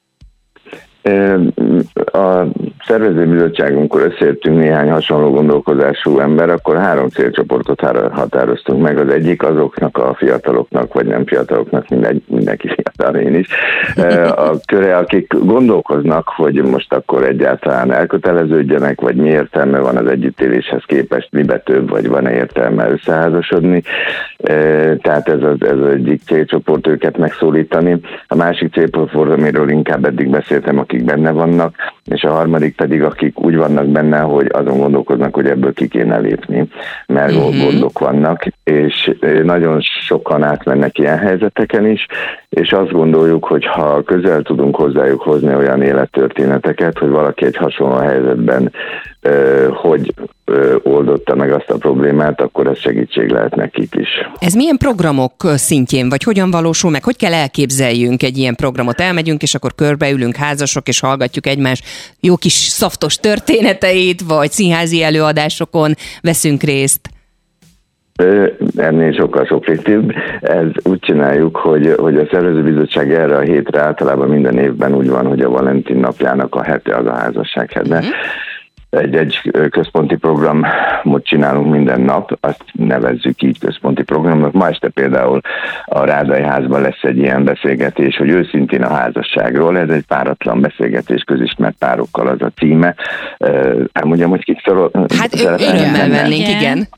A 1.94 2.44
szervezőbizottságunkkor 2.86 4.00
összeértünk 4.12 4.58
néhány 4.58 4.90
hasonló 4.90 5.30
gondolkozású 5.30 6.18
ember, 6.18 6.50
akkor 6.50 6.76
három 6.76 7.08
célcsoportot 7.08 7.80
határoztunk 8.12 8.82
meg. 8.82 8.98
Az 8.98 9.08
egyik 9.08 9.42
azoknak 9.42 9.98
a 9.98 10.14
fiataloknak, 10.14 10.94
vagy 10.94 11.06
nem 11.06 11.26
fiataloknak, 11.26 11.88
mindegy, 11.88 12.22
mindenki 12.26 12.68
fiatal, 12.68 13.20
én 13.20 13.34
is, 13.34 13.48
a 14.36 14.50
köre, 14.66 14.96
akik 14.96 15.32
gondolkoznak, 15.44 16.28
hogy 16.36 16.54
most 16.54 16.92
akkor 16.92 17.24
egyáltalán 17.24 17.92
elköteleződjenek, 17.92 19.00
vagy 19.00 19.16
mi 19.16 19.28
értelme 19.28 19.78
van 19.78 19.96
az 19.96 20.06
együttéléshez 20.06 20.82
képest, 20.86 21.28
mibe 21.30 21.58
több, 21.58 21.90
vagy 21.90 22.08
van-e 22.08 22.32
értelme 22.32 22.90
összeházasodni. 22.90 23.82
Tehát 25.02 25.28
ez 25.28 25.42
az, 25.42 25.56
ez 25.58 25.78
az 25.78 25.88
egyik 25.88 26.22
célcsoport 26.26 26.86
őket 26.86 27.18
megszólítani. 27.18 28.00
A 28.28 28.34
másik 28.34 28.72
célcsoport, 28.72 29.30
amiről 29.30 29.68
inkább 29.68 30.04
eddig 30.04 30.30
beszéltem, 30.30 30.78
akik 30.78 31.04
benne 31.04 31.30
vannak, 31.30 31.74
és 32.04 32.22
a 32.22 32.30
harmadik 32.30 32.73
pedig, 32.76 33.02
akik 33.02 33.40
úgy 33.40 33.56
vannak 33.56 33.87
benne, 33.87 34.18
hogy 34.18 34.46
azon 34.52 34.78
gondolkoznak, 34.78 35.34
hogy 35.34 35.46
ebből 35.46 35.72
ki 35.72 35.88
kéne 35.88 36.18
lépni, 36.18 36.68
mert 37.06 37.34
uh-huh. 37.34 37.62
gondok 37.62 37.98
vannak, 37.98 38.44
és 38.64 39.14
ö, 39.20 39.42
nagyon 39.42 39.80
sokan 39.80 40.42
átmennek 40.42 40.98
ilyen 40.98 41.18
helyzeteken 41.18 41.87
is, 41.87 42.06
és 42.48 42.72
azt 42.72 42.92
gondoljuk, 42.92 43.44
hogy 43.44 43.66
ha 43.66 44.02
közel 44.02 44.42
tudunk 44.42 44.76
hozzájuk 44.76 45.22
hozni 45.22 45.54
olyan 45.54 45.82
élettörténeteket, 45.82 46.98
hogy 46.98 47.10
valaki 47.10 47.44
egy 47.44 47.56
hasonló 47.56 47.96
helyzetben 47.96 48.72
hogy 49.72 50.14
oldotta 50.82 51.34
meg 51.34 51.52
azt 51.52 51.70
a 51.70 51.76
problémát, 51.76 52.40
akkor 52.40 52.66
ez 52.66 52.78
segítség 52.78 53.30
lehet 53.30 53.54
nekik 53.54 53.94
is. 53.94 54.08
Ez 54.38 54.54
milyen 54.54 54.76
programok 54.76 55.32
szintjén, 55.54 56.08
vagy 56.08 56.22
hogyan 56.22 56.50
valósul 56.50 56.90
meg? 56.90 57.04
Hogy 57.04 57.16
kell 57.16 57.32
elképzeljünk 57.32 58.22
egy 58.22 58.38
ilyen 58.38 58.54
programot? 58.54 59.00
Elmegyünk, 59.00 59.42
és 59.42 59.54
akkor 59.54 59.74
körbeülünk 59.74 60.37
házasok, 60.37 60.88
és 60.88 61.00
hallgatjuk 61.00 61.46
egymás 61.46 61.82
jó 62.20 62.37
kis 62.37 62.52
szaftos 62.52 63.16
történeteit, 63.16 64.20
vagy 64.20 64.50
színházi 64.50 65.02
előadásokon 65.02 65.94
veszünk 66.22 66.62
részt. 66.62 67.08
Ennél 68.76 69.12
sokkal 69.12 69.44
sokrétűbb. 69.44 70.12
Ez 70.40 70.66
úgy 70.82 70.98
csináljuk, 70.98 71.56
hogy, 71.56 71.94
hogy 71.96 72.16
a 72.16 72.28
szervezőbizottság 72.30 73.12
erre 73.12 73.37
a 73.37 73.40
hétre 73.40 73.80
általában 73.80 74.28
minden 74.28 74.58
évben 74.58 74.94
úgy 74.94 75.08
van, 75.08 75.26
hogy 75.26 75.40
a 75.40 75.50
Valentin 75.50 75.96
napjának 75.96 76.54
a 76.54 76.62
hete 76.62 76.96
az 76.96 77.06
a 77.06 77.14
házasság 77.14 77.72
hete. 77.72 77.96
Uh-huh. 77.96 78.12
Egy, 78.96 79.16
egy 79.16 79.50
központi 79.70 80.16
programot 80.16 81.24
csinálunk 81.24 81.70
minden 81.70 82.00
nap, 82.00 82.37
azt 82.40 82.64
nevezzük 82.72 83.42
így 83.42 83.59
központi 83.59 84.02
programnak. 84.02 84.52
Ma 84.52 84.68
este 84.68 84.88
például 84.88 85.40
a 85.85 86.04
Rádai 86.04 86.42
házban 86.42 86.80
lesz 86.80 87.02
egy 87.02 87.18
ilyen 87.18 87.44
beszélgetés, 87.44 88.16
hogy 88.16 88.28
őszintén 88.28 88.83
a 88.83 88.94
házasságról, 88.94 89.78
ez 89.78 89.88
egy 89.88 90.04
páratlan 90.07 90.61
beszélgetés 90.61 91.22
közismert 91.22 91.76
párokkal 91.78 92.26
az 92.26 92.42
a 92.42 92.52
címe. 92.57 92.94
Elmondjam, 93.92 94.30
hogy 94.30 94.44
kik 94.44 94.62
szorol. 94.64 94.90
Hát 95.18 95.35
örömmel 95.35 96.09
vennénk, 96.09 96.48
Igen. 96.48 96.61
igen. 96.61 96.88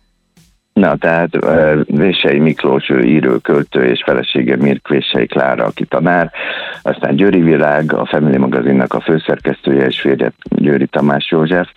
Na, 0.81 0.97
tehát 0.97 1.31
Vései 1.87 2.39
Miklós 2.39 2.91
ő 2.91 3.03
író, 3.03 3.39
költő 3.39 3.85
és 3.85 4.03
felesége 4.05 4.57
Mirk 4.57 4.89
Vései 4.89 5.27
Klára, 5.27 5.65
aki 5.65 5.85
tanár, 5.85 6.33
aztán 6.83 7.17
Győri 7.17 7.41
Világ, 7.41 7.93
a 7.93 8.07
Family 8.07 8.37
magazinnak 8.37 8.95
a 8.95 9.01
főszerkesztője 9.01 9.87
és 9.87 10.01
férje 10.01 10.33
Győri 10.51 10.87
Tamás 10.87 11.31
József, 11.31 11.69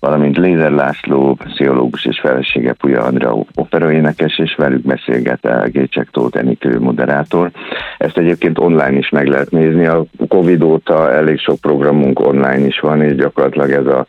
valamint 0.00 0.36
Lézer 0.36 0.70
László, 0.70 1.34
pszichológus 1.34 2.04
és 2.04 2.20
felesége 2.20 2.72
Puja 2.72 3.02
Andrea 3.02 3.44
operaénekes, 3.54 4.38
és 4.38 4.54
velük 4.56 4.82
beszélget 4.82 5.44
el 5.44 5.68
Gécsek 5.68 6.08
Tóth 6.10 6.38
Enikő 6.38 6.80
moderátor. 6.80 7.50
Ezt 7.98 8.18
egyébként 8.18 8.58
online 8.58 8.98
is 8.98 9.08
meg 9.08 9.26
lehet 9.26 9.50
nézni, 9.50 9.86
a 9.86 10.04
Covid 10.28 10.62
óta 10.62 11.12
elég 11.12 11.38
sok 11.38 11.60
programunk 11.60 12.20
online 12.20 12.66
is 12.66 12.80
van, 12.80 13.02
és 13.02 13.14
gyakorlatilag 13.14 13.70
ez 13.70 13.86
a 13.86 14.06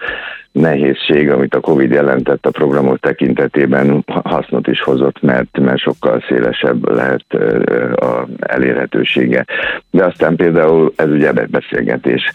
nehézség, 0.56 1.30
amit 1.30 1.56
a 1.56 1.60
Covid 1.60 1.92
jelentett 1.92 2.46
a 2.46 2.52
programok 2.52 3.00
tekintetében 3.00 4.04
hasznot 4.24 4.68
is 4.68 4.82
hozott, 4.82 5.22
mert, 5.22 5.60
mert 5.60 5.80
sokkal 5.80 6.24
szélesebb 6.28 6.90
lehet 6.90 7.34
a 7.96 8.28
elérhetősége. 8.40 9.46
De 9.92 10.06
aztán 10.06 10.36
például 10.36 10.94
ez 10.96 11.10
ugye 11.10 11.32
beszélgetés. 11.32 12.32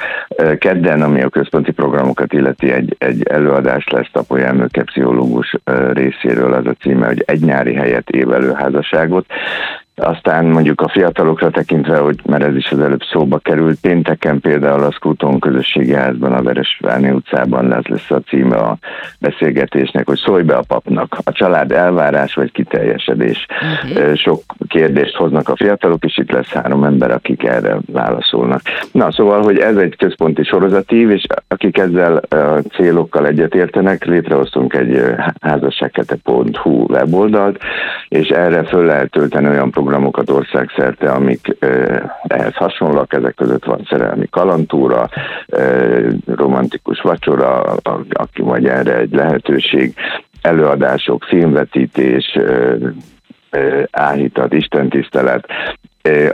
Kedden, 0.58 1.02
ami 1.02 1.22
a 1.22 1.28
központi 1.28 1.72
programokat 1.72 2.32
illeti, 2.32 2.72
egy, 2.72 2.96
egy 2.98 3.22
előadás 3.22 3.86
lesz 3.88 4.10
Tapó 4.12 4.36
Jelmőke 4.36 4.82
pszichológus 4.82 5.54
részéről, 5.92 6.52
az 6.52 6.66
a 6.66 6.74
címe, 6.80 7.06
hogy 7.06 7.22
egy 7.26 7.40
nyári 7.40 7.74
helyet 7.74 8.10
évelő 8.10 8.52
házasságot. 8.52 9.26
Aztán 10.00 10.44
mondjuk 10.44 10.80
a 10.80 10.88
fiatalokra 10.88 11.50
tekintve, 11.50 11.98
hogy 11.98 12.20
mert 12.26 12.42
ez 12.42 12.56
is 12.56 12.70
az 12.70 12.78
előbb 12.78 13.02
szóba 13.12 13.38
került, 13.38 13.80
pénteken 13.80 14.40
például 14.40 14.82
a 14.82 14.90
Skúton 14.90 15.38
közösségi 15.38 15.94
házban, 15.94 16.32
a 16.32 16.42
Veresvárni 16.42 17.10
utcában 17.10 17.68
lesz, 17.68 17.86
lesz 17.86 18.10
a 18.10 18.20
címe 18.20 18.56
a 18.56 18.76
beszélgetésnek, 19.18 20.06
hogy 20.06 20.18
szólj 20.18 20.42
be 20.42 20.54
a 20.54 20.64
papnak. 20.68 21.16
A 21.24 21.32
család 21.32 21.72
elvárás 21.72 22.34
vagy 22.34 22.52
kiteljesedés. 22.52 23.46
Uh-huh. 23.90 24.14
Sok 24.14 24.42
kérdést 24.68 25.16
hoznak 25.16 25.48
a 25.48 25.56
fiatalok, 25.56 26.04
és 26.04 26.18
itt 26.18 26.30
lesz 26.30 26.52
három 26.52 26.84
ember, 26.84 27.10
akik 27.10 27.44
erre 27.44 27.76
válaszolnak. 27.92 28.60
Na, 28.92 29.12
szóval, 29.12 29.42
hogy 29.42 29.58
ez 29.58 29.76
egy 29.76 29.96
központi 29.96 30.42
sorozatív, 30.44 31.10
és 31.10 31.24
akik 31.48 31.78
ezzel 31.78 32.16
a 32.16 32.36
célokkal 32.72 33.26
egyetértenek, 33.26 34.04
létrehoztunk 34.04 34.74
egy 34.74 35.02
házasságkete.hu 35.40 36.84
weboldalt, 36.88 37.58
és 38.08 38.28
erre 38.28 38.64
föl 38.64 38.84
lehet 38.84 39.10
tölteni 39.10 39.48
olyan 39.48 39.70
programokat, 39.70 39.89
programokat 39.90 40.30
országszerte, 40.30 41.10
amik 41.10 41.56
ehhez 42.26 42.54
hasonlóak, 42.54 43.12
ezek 43.12 43.34
között 43.34 43.64
van 43.64 43.86
szerelmi 43.88 44.26
kalantúra, 44.30 45.08
romantikus 46.26 47.00
vacsora, 47.00 47.60
aki 48.12 48.42
vagy 48.42 48.66
erre 48.66 48.96
egy 48.96 49.12
lehetőség, 49.12 49.94
előadások, 50.42 51.24
filmvetítés, 51.24 52.38
áhítat, 53.90 54.52
istentisztelet, 54.52 55.46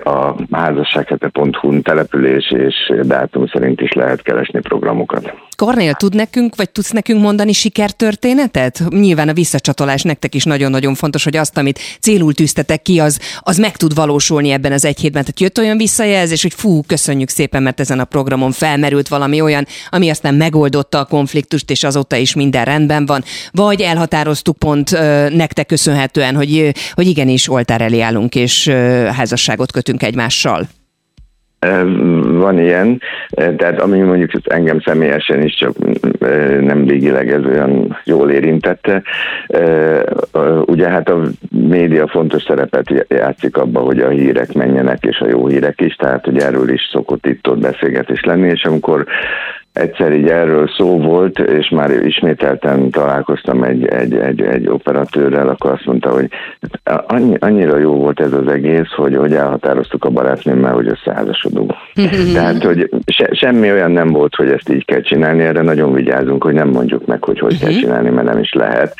a 0.05 0.37
házassághete.hu 0.51 1.83
település 1.83 2.51
és 2.51 2.93
dátum 3.03 3.47
szerint 3.47 3.81
is 3.81 3.93
lehet 3.93 4.23
keresni 4.23 4.61
programokat. 4.61 5.33
Kornél, 5.57 5.95
tud 5.95 6.15
nekünk, 6.15 6.57
vagy 6.57 6.71
tudsz 6.71 6.91
nekünk 6.91 7.21
mondani 7.21 7.53
sikertörténetet? 7.53 8.83
Nyilván 8.89 9.29
a 9.29 9.33
visszacsatolás 9.33 10.03
nektek 10.03 10.35
is 10.35 10.45
nagyon-nagyon 10.45 10.95
fontos, 10.95 11.25
hogy 11.25 11.37
azt, 11.37 11.59
amit 11.59 11.79
célul 12.01 12.35
tűztetek 12.35 12.83
ki, 12.83 13.01
az, 13.01 13.21
az 13.41 13.59
meg 13.59 13.77
tud 13.77 13.95
valósulni 13.95 14.51
ebben 14.51 14.73
az 14.73 14.85
egy 14.85 15.01
hétben. 15.01 15.23
Tehát 15.23 15.41
jött 15.41 15.59
olyan 15.59 15.77
visszajelzés, 15.77 16.43
hogy 16.43 16.55
fú, 16.55 16.83
köszönjük 16.87 17.29
szépen, 17.29 17.63
mert 17.63 17.81
ezen 17.81 18.01
a 18.01 18.05
programon 18.05 18.53
felmerült 18.53 19.09
valami 19.09 19.41
olyan, 19.41 19.67
ami 19.91 20.11
aztán 20.11 20.35
megoldotta 20.35 20.99
a 20.99 21.05
konfliktust, 21.05 21.71
és 21.71 21.85
azóta 21.85 22.17
is 22.17 22.35
minden 22.35 22.65
rendben 22.65 23.07
van. 23.07 23.23
Vagy 23.53 23.81
elhatároztuk 23.81 24.59
pont 24.59 24.91
nektek 25.31 25.67
köszönhetően, 25.67 26.35
hogy, 26.35 26.73
hogy 26.95 27.07
igenis 27.07 27.49
oltár 27.51 27.81
elé 27.81 28.01
állunk, 28.01 28.35
és 28.35 28.67
ö, 28.67 29.09
házasságot 29.67 29.73
kötünk 29.73 30.03
egymással. 30.03 30.67
Van 32.39 32.59
ilyen, 32.59 33.01
tehát 33.31 33.81
ami 33.81 33.99
mondjuk 33.99 34.31
engem 34.45 34.81
személyesen 34.81 35.43
is 35.43 35.55
csak 35.55 35.75
nem 36.61 36.85
végileg 36.87 37.31
ez 37.31 37.45
olyan 37.45 37.99
jól 38.05 38.31
érintette. 38.31 39.03
Ugye 40.67 40.89
hát 40.89 41.09
a 41.09 41.21
média 41.51 42.09
fontos 42.09 42.43
szerepet 42.43 43.07
játszik 43.09 43.57
abban, 43.57 43.85
hogy 43.85 43.99
a 43.99 44.09
hírek 44.09 44.53
menjenek, 44.53 45.05
és 45.05 45.19
a 45.19 45.29
jó 45.29 45.47
hírek 45.47 45.81
is, 45.81 45.95
tehát 45.95 46.25
hogy 46.25 46.39
erről 46.39 46.69
is 46.69 46.89
szokott 46.93 47.27
itt 47.27 47.49
ott 47.49 47.59
beszélgetés 47.59 48.25
lenni, 48.25 48.49
és 48.49 48.65
amikor 48.65 49.07
egyszer 49.77 50.13
így 50.13 50.29
erről 50.29 50.69
szó 50.77 50.99
volt, 50.99 51.39
és 51.39 51.69
már 51.69 51.91
ismételten 51.91 52.91
találkoztam 52.91 53.63
egy, 53.63 53.87
egy, 53.87 54.15
egy, 54.15 54.41
egy 54.41 54.69
operatőrrel, 54.69 55.49
akkor 55.49 55.71
azt 55.71 55.85
mondta, 55.85 56.11
hogy 56.11 56.29
annyi, 57.07 57.37
annyira 57.39 57.79
jó 57.79 57.95
volt 57.95 58.21
ez 58.21 58.33
az 58.33 58.49
egész, 58.49 58.93
hogy, 58.97 59.17
hogy 59.17 59.33
elhatároztuk 59.33 60.05
a 60.05 60.11
barátnőmmel, 60.11 60.73
hogy 60.73 60.89
összeházasodunk. 60.89 61.73
Tehát, 62.35 62.65
hogy 62.65 62.89
se, 63.07 63.29
semmi 63.33 63.71
olyan 63.71 63.91
nem 63.91 64.09
volt, 64.09 64.35
hogy 64.35 64.51
ezt 64.51 64.69
így 64.69 64.85
kell 64.85 65.01
csinálni, 65.01 65.43
erre 65.43 65.63
nagyon 65.63 65.93
vigyázunk, 65.93 66.43
hogy 66.43 66.55
nem 66.55 66.69
mondjuk 66.69 67.07
meg, 67.07 67.25
hogy 67.25 67.39
hogy 67.39 67.59
kell 67.59 67.71
mhm. 67.71 67.79
csinálni, 67.79 68.11
mert 68.11 68.27
nem 68.27 68.39
is 68.39 68.53
lehet. 68.53 68.95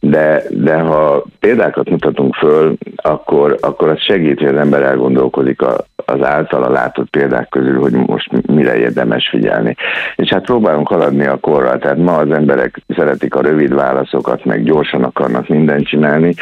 De, 0.00 0.42
de 0.50 0.78
ha 0.78 1.24
példákat 1.40 1.90
mutatunk 1.90 2.34
föl, 2.34 2.76
akkor, 2.96 3.56
akkor 3.60 3.88
az 3.88 4.00
segít, 4.00 4.38
hogy 4.38 4.48
az 4.48 4.56
ember 4.56 4.82
elgondolkozik 4.82 5.62
a, 5.62 5.84
az 6.04 6.22
általa 6.22 6.70
látott 6.70 7.10
példák 7.10 7.48
közül, 7.48 7.80
hogy 7.80 7.92
most 7.92 8.30
mire 8.46 8.76
érdemes 8.78 9.28
figyelni. 9.28 9.76
És 10.16 10.28
hát 10.28 10.44
próbálunk 10.44 10.88
haladni 10.88 11.26
a 11.26 11.38
korral, 11.40 11.78
tehát 11.78 11.96
ma 11.96 12.16
az 12.16 12.30
emberek 12.30 12.80
szeretik 12.96 13.34
a 13.34 13.42
rövid 13.42 13.74
válaszokat, 13.74 14.44
meg 14.44 14.62
gyorsan 14.62 15.04
akarnak 15.04 15.48
mindent 15.48 15.86
csinálni, 15.86 16.34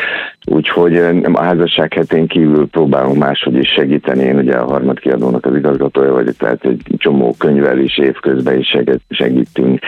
úgyhogy 0.45 0.97
a 1.33 1.43
házasság 1.43 1.93
hetén 1.93 2.27
kívül 2.27 2.69
próbálunk 2.69 3.17
máshogy 3.17 3.55
is 3.55 3.69
segíteni. 3.69 4.23
Én 4.23 4.37
ugye 4.37 4.55
a 4.55 4.71
harmadkiadónak 4.71 5.47
az 5.47 5.57
igazgatója 5.57 6.13
vagyok, 6.13 6.37
tehát 6.37 6.65
egy 6.65 6.83
csomó 6.97 7.35
könyvvel 7.39 7.79
is 7.79 7.99
évközben 7.99 8.59
is 8.59 8.77
segítünk. 9.09 9.79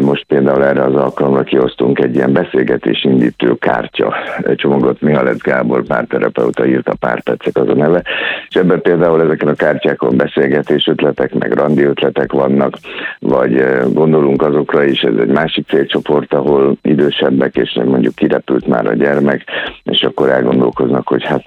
Most 0.00 0.24
például 0.24 0.64
erre 0.64 0.82
az 0.82 0.94
alkalomra 0.94 1.42
kiosztunk 1.42 1.98
egy 1.98 2.14
ilyen 2.14 2.32
beszélgetés 2.32 3.04
indítő 3.04 3.54
kártya 3.54 4.14
csomagot, 4.54 5.00
Mihalec 5.00 5.42
Gábor 5.42 5.84
párterapeuta 5.84 6.66
írta 6.66 6.94
pár 6.94 7.22
percek 7.22 7.56
az 7.56 7.68
a 7.68 7.74
neve, 7.74 8.02
és 8.48 8.54
ebben 8.56 8.80
például 8.80 9.22
ezeken 9.22 9.48
a 9.48 9.54
kártyákon 9.54 10.16
beszélgetés 10.16 10.86
ötletek, 10.86 11.34
meg 11.34 11.52
randi 11.52 11.82
ötletek 11.82 12.32
vannak, 12.32 12.76
vagy 13.18 13.64
gondolunk 13.92 14.42
azokra 14.42 14.84
is, 14.84 15.00
ez 15.00 15.16
egy 15.20 15.32
másik 15.32 15.66
célcsoport, 15.68 16.34
ahol 16.34 16.76
idősebbek, 16.82 17.56
és 17.56 17.80
mondjuk 17.84 18.14
kirepült 18.14 18.66
már 18.66 18.86
a 18.86 18.94
gyermek, 18.94 19.44
és 19.84 20.02
akkor 20.02 20.30
elgondolkoznak, 20.30 21.08
hogy 21.08 21.24
hát 21.24 21.42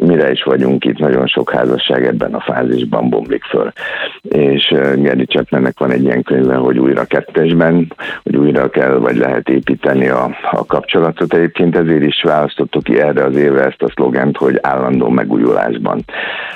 mire 0.00 0.30
is 0.30 0.42
vagyunk 0.42 0.84
itt, 0.84 0.98
nagyon 0.98 1.26
sok 1.26 1.50
házasság 1.50 2.06
ebben 2.06 2.34
a 2.34 2.40
fázisban 2.40 3.08
bomlik 3.08 3.44
föl. 3.44 3.72
És 4.22 4.74
Geri 4.96 5.26
Csepmennek 5.26 5.78
van 5.78 5.90
egy 5.90 6.02
ilyen 6.02 6.22
könyve, 6.22 6.54
hogy 6.54 6.78
újra 6.78 7.04
kettesben, 7.04 7.92
hogy 8.22 8.36
újra 8.36 8.70
kell, 8.70 8.94
vagy 8.98 9.16
lehet 9.16 9.48
építeni 9.48 10.08
a, 10.08 10.30
a 10.50 10.64
kapcsolatot. 10.66 11.34
Egyébként 11.34 11.76
ezért 11.76 12.02
is 12.02 12.22
választottuk 12.22 12.82
ki 12.82 13.00
erre 13.00 13.24
az 13.24 13.36
évre 13.36 13.64
ezt 13.64 13.82
a 13.82 13.90
szlogent, 13.94 14.36
hogy 14.36 14.58
állandó 14.60 15.08
megújulásban. 15.08 16.04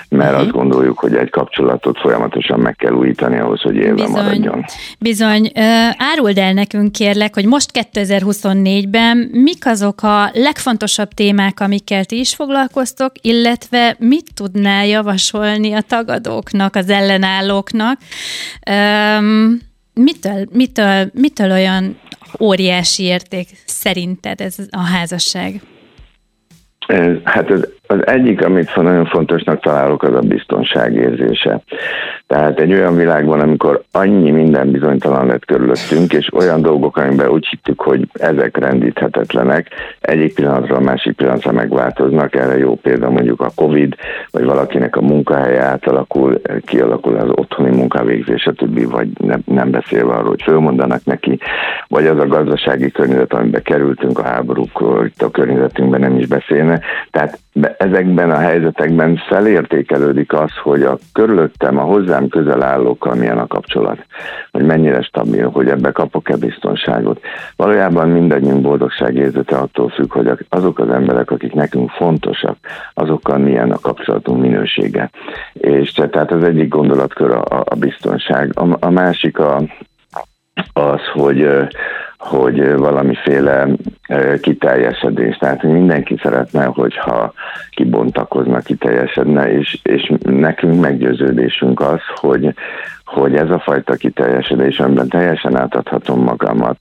Mert 0.09 0.31
uh-huh. 0.31 0.47
azt 0.47 0.57
gondoljuk, 0.57 0.99
hogy 0.99 1.15
egy 1.15 1.31
kapcsolatot 1.31 1.99
folyamatosan 1.99 2.61
meg 2.61 2.77
kell 2.77 2.93
újítani 2.93 3.39
ahhoz, 3.39 3.61
hogy 3.61 3.77
élve 3.77 3.95
bizony, 3.95 4.23
maradjon. 4.23 4.65
Bizony. 4.99 5.51
Áruld 5.97 6.39
el 6.39 6.53
nekünk 6.53 6.93
kérlek, 6.93 7.35
hogy 7.35 7.47
most 7.47 7.71
2024-ben 7.93 9.17
mik 9.33 9.67
azok 9.67 10.03
a 10.03 10.31
legfontosabb 10.39 11.09
témák, 11.09 11.61
amikkel 11.61 12.05
ti 12.05 12.19
is 12.19 12.35
foglalkoztok, 12.35 13.13
illetve 13.21 13.97
mit 13.99 14.31
tudnál 14.35 14.87
javasolni 14.87 15.73
a 15.73 15.81
tagadóknak, 15.81 16.77
az 16.77 16.91
ellenállóknak? 16.91 18.01
mitől, 19.95 20.49
mitől, 20.53 21.11
mitől 21.13 21.51
olyan 21.51 22.01
óriási 22.41 23.03
érték 23.03 23.49
szerinted 23.65 24.41
ez 24.41 24.57
a 24.71 24.81
házasság? 24.81 25.61
Hát 27.25 27.51
az, 27.51 27.69
az 27.91 28.07
egyik, 28.07 28.45
amit 28.45 28.77
nagyon 28.77 29.05
fontosnak 29.05 29.61
találok, 29.61 30.03
az 30.03 30.15
a 30.15 30.21
biztonság 30.21 30.95
érzése. 30.95 31.61
Tehát 32.27 32.61
egy 32.61 32.73
olyan 32.73 32.97
világban, 32.97 33.41
amikor 33.41 33.83
annyi 33.93 34.31
minden 34.31 34.71
bizonytalan 34.71 35.27
lett 35.27 35.45
körülöttünk, 35.45 36.13
és 36.13 36.33
olyan 36.35 36.63
dolgok, 36.63 36.97
amiben 36.97 37.29
úgy 37.29 37.47
hittük, 37.47 37.81
hogy 37.81 38.09
ezek 38.13 38.57
rendíthetetlenek, 38.57 39.69
egyik 40.01 40.35
pillanatra 40.35 40.77
a 40.77 40.81
másik 40.81 41.17
pillanatra 41.17 41.53
megváltoznak. 41.53 42.35
Erre 42.35 42.59
jó 42.59 42.75
példa 42.75 43.11
mondjuk 43.11 43.41
a 43.41 43.51
Covid, 43.55 43.95
vagy 44.31 44.45
valakinek 44.45 44.97
a 44.97 45.01
munkahelye 45.01 45.63
átalakul, 45.63 46.41
kialakul 46.65 47.17
az 47.17 47.29
otthoni 47.31 47.77
munkavégzés, 47.77 48.47
a 48.47 48.53
többi, 48.53 48.85
vagy 48.85 49.09
nem, 49.19 49.41
nem 49.45 49.71
beszélve 49.71 50.13
arról, 50.13 50.29
hogy 50.29 50.43
fölmondanak 50.43 51.05
neki, 51.05 51.39
vagy 51.87 52.07
az 52.07 52.19
a 52.19 52.27
gazdasági 52.27 52.91
környezet, 52.91 53.33
amiben 53.33 53.63
kerültünk 53.63 54.19
a 54.19 54.23
háborúkról, 54.23 55.07
itt 55.07 55.23
a 55.23 55.31
környezetünkben 55.31 56.01
nem 56.01 56.19
is 56.19 56.27
beszélne. 56.27 56.81
Tehát 57.11 57.39
ezekben 57.79 58.31
a 58.31 58.39
helyzetekben 58.39 59.17
felértékelődik 59.17 60.33
az, 60.33 60.51
hogy 60.63 60.83
a 60.83 60.99
körülöttem, 61.13 61.79
a 61.79 61.83
hozzám 61.83 62.29
közel 62.29 62.63
állókkal 62.63 63.15
milyen 63.15 63.39
a 63.39 63.47
kapcsolat, 63.47 64.07
hogy 64.51 64.63
mennyire 64.63 65.03
stabil, 65.03 65.49
hogy 65.49 65.69
ebbe 65.69 65.91
kapok-e 65.91 66.37
biztonságot. 66.37 67.21
Valójában 67.57 68.09
mindannyiunk 68.09 68.63
boldogságérzete 68.63 69.57
attól 69.57 69.89
függ, 69.89 70.13
hogy 70.13 70.47
azok 70.49 70.79
az 70.79 70.91
emberek, 70.91 71.31
akik 71.31 71.53
nekünk 71.53 71.91
fontosak, 71.91 72.57
azokkal 72.95 73.39
milyen 73.39 73.71
a 73.71 73.79
kapcsolatunk 73.79 74.41
minősége. 74.41 75.11
És 75.53 75.93
tehát 75.93 76.33
az 76.33 76.45
egyik 76.45 76.69
gondolatkör 76.69 77.31
a, 77.31 77.45
a 77.65 77.75
biztonság. 77.79 78.51
A, 78.55 78.77
a 78.81 78.91
másik 78.91 79.39
a, 79.39 79.63
az, 80.73 81.01
hogy 81.13 81.69
hogy 82.29 82.77
valamiféle 82.77 83.69
kiteljesedés. 84.41 85.37
Tehát 85.37 85.63
mindenki 85.63 86.19
szeretne, 86.23 86.65
hogyha 86.65 87.33
kibontakozna, 87.71 88.61
kiteljesedne, 88.61 89.53
és, 89.53 89.79
és 89.83 90.13
nekünk 90.23 90.81
meggyőződésünk 90.81 91.81
az, 91.81 92.01
hogy, 92.15 92.55
hogy 93.09 93.35
ez 93.35 93.51
a 93.51 93.59
fajta 93.59 93.95
kiteljesedés, 93.95 94.79
amiben 94.81 95.09
teljesen 95.09 95.57
átadhatom 95.57 96.23
magamat 96.23 96.79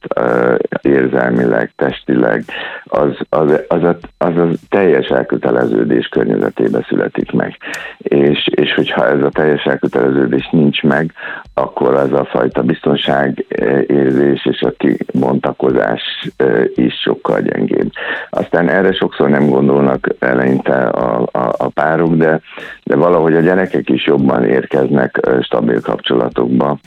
érzelmileg, 0.82 1.72
testileg, 1.76 2.44
az, 2.84 3.18
az, 3.30 3.62
az, 3.68 3.84
a, 3.84 3.98
az 4.18 4.38
a 4.38 4.48
teljes 4.70 5.08
elköteleződés 5.08 6.08
környezetébe 6.08 6.86
születik 6.88 7.32
meg. 7.32 7.58
És, 7.98 8.48
és 8.48 8.74
hogyha 8.74 9.08
ez 9.08 9.22
a 9.22 9.30
teljes 9.30 9.64
elköteleződés 9.64 10.50
nincs 10.52 10.84
meg, 10.84 11.12
akkor 11.54 11.94
az 11.94 12.14
a 12.14 12.26
fajta 12.26 12.62
biztonságérzés 12.62 14.46
és 14.46 14.62
a 14.62 14.74
kibontakozás 14.78 16.30
is 16.76 16.94
sokkal 16.94 17.40
gyengébb. 17.42 17.92
Aztán 18.30 18.70
erre 18.70 18.94
sokszor 18.94 19.30
nem 19.30 19.50
gondolnak 19.50 20.08
eleinte 20.20 20.88
a, 20.88 21.22
a, 21.32 21.54
a 21.58 21.70
párok, 21.70 22.16
de, 22.16 22.42
de 22.84 22.96
valahogy 22.96 23.36
a 23.36 23.42
gyerekek 23.42 23.90
is 23.90 24.06
jobban 24.06 24.44
érkeznek 24.44 25.20
stabil 25.42 25.82
kapcsolatokba, 26.18 26.80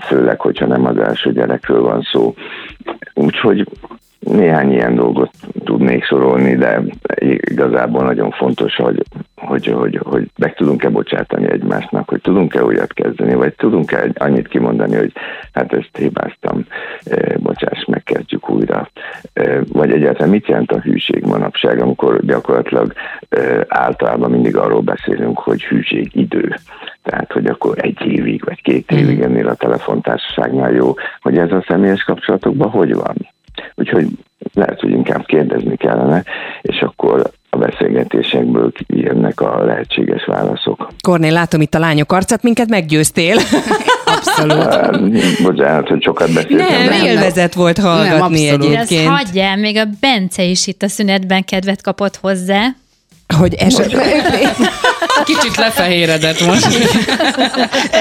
főleg, 0.00 0.40
hogyha 0.40 0.66
nem 0.66 0.86
az 0.86 0.98
első 0.98 1.32
gyerekről 1.32 1.82
van 1.82 2.02
szó. 2.12 2.34
Úgyhogy 3.14 3.66
néhány 4.20 4.72
ilyen 4.72 4.94
dolgot 4.94 5.30
tudnék 5.64 6.04
sorolni, 6.04 6.56
de 6.56 6.82
igazából 7.40 8.04
nagyon 8.04 8.30
fontos, 8.30 8.76
hogy, 8.76 9.02
hogy, 9.36 9.66
hogy, 9.66 10.00
hogy 10.02 10.30
meg 10.38 10.54
tudunk-e 10.54 10.88
bocsátani 10.88 11.50
egymásnak, 11.50 12.08
hogy 12.08 12.20
tudunk-e 12.20 12.64
újat 12.64 12.92
kezdeni, 12.92 13.34
vagy 13.34 13.54
tudunk-e 13.54 14.10
annyit 14.14 14.48
kimondani, 14.48 14.96
hogy 14.96 15.12
hát 15.52 15.72
ezt 15.72 15.96
hibáztam, 15.98 16.66
e, 17.04 17.38
bocsáss, 17.38 17.84
megkezdjük 17.84 18.50
újra. 18.50 18.90
E, 19.32 19.60
vagy 19.72 19.92
egyáltalán 19.92 20.30
mit 20.30 20.46
jelent 20.46 20.72
a 20.72 20.80
hűség 20.80 21.24
manapság, 21.24 21.82
amikor 21.82 22.24
gyakorlatilag 22.24 22.92
e, 23.28 23.64
általában 23.68 24.30
mindig 24.30 24.56
arról 24.56 24.80
beszélünk, 24.80 25.38
hogy 25.38 25.64
hűség 25.64 26.10
idő. 26.12 26.54
Tehát, 27.10 27.32
hogy 27.32 27.46
akkor 27.46 27.78
egy 27.80 28.00
évig, 28.06 28.44
vagy 28.44 28.62
két 28.62 28.90
évig 28.90 29.16
mhm. 29.16 29.24
ennél 29.24 29.48
a 29.48 29.54
telefontársaságnál 29.54 30.72
jó, 30.72 30.94
hogy 31.20 31.38
ez 31.38 31.50
a 31.50 31.64
személyes 31.68 32.02
kapcsolatokban 32.02 32.70
hogy 32.70 32.94
van? 32.94 33.16
Úgyhogy 33.74 34.06
lehet, 34.54 34.80
hogy 34.80 34.90
inkább 34.90 35.24
kérdezni 35.24 35.76
kellene, 35.76 36.24
és 36.62 36.80
akkor 36.80 37.30
a 37.50 37.56
beszélgetésekből 37.56 38.72
jönnek 38.86 39.40
a 39.40 39.64
lehetséges 39.64 40.24
válaszok. 40.24 40.88
Kornél, 41.00 41.32
látom 41.32 41.60
itt 41.60 41.74
a 41.74 41.78
lányok 41.78 42.12
arcát, 42.12 42.42
minket 42.42 42.68
meggyőztél. 42.68 43.36
Abszolút. 44.16 45.42
Bocsánat, 45.42 45.88
hogy 45.88 46.02
sokat 46.02 46.32
beszéltem. 46.32 46.84
Nem, 46.84 47.04
élvezet 47.04 47.54
volt 47.54 47.78
hallgatni 47.78 48.44
nem, 48.44 48.60
egyébként. 48.60 49.08
Ez 49.08 49.16
hagyjál, 49.16 49.56
még 49.56 49.76
a 49.76 49.84
Bence 50.00 50.42
is 50.42 50.66
itt 50.66 50.82
a 50.82 50.88
szünetben 50.88 51.44
kedvet 51.44 51.82
kapott 51.82 52.16
hozzá. 52.16 52.66
Hogy 53.38 53.54
esetleg... 53.54 54.06
Kicsit 55.24 55.56
lefehéredett 55.56 56.46
most. 56.46 56.66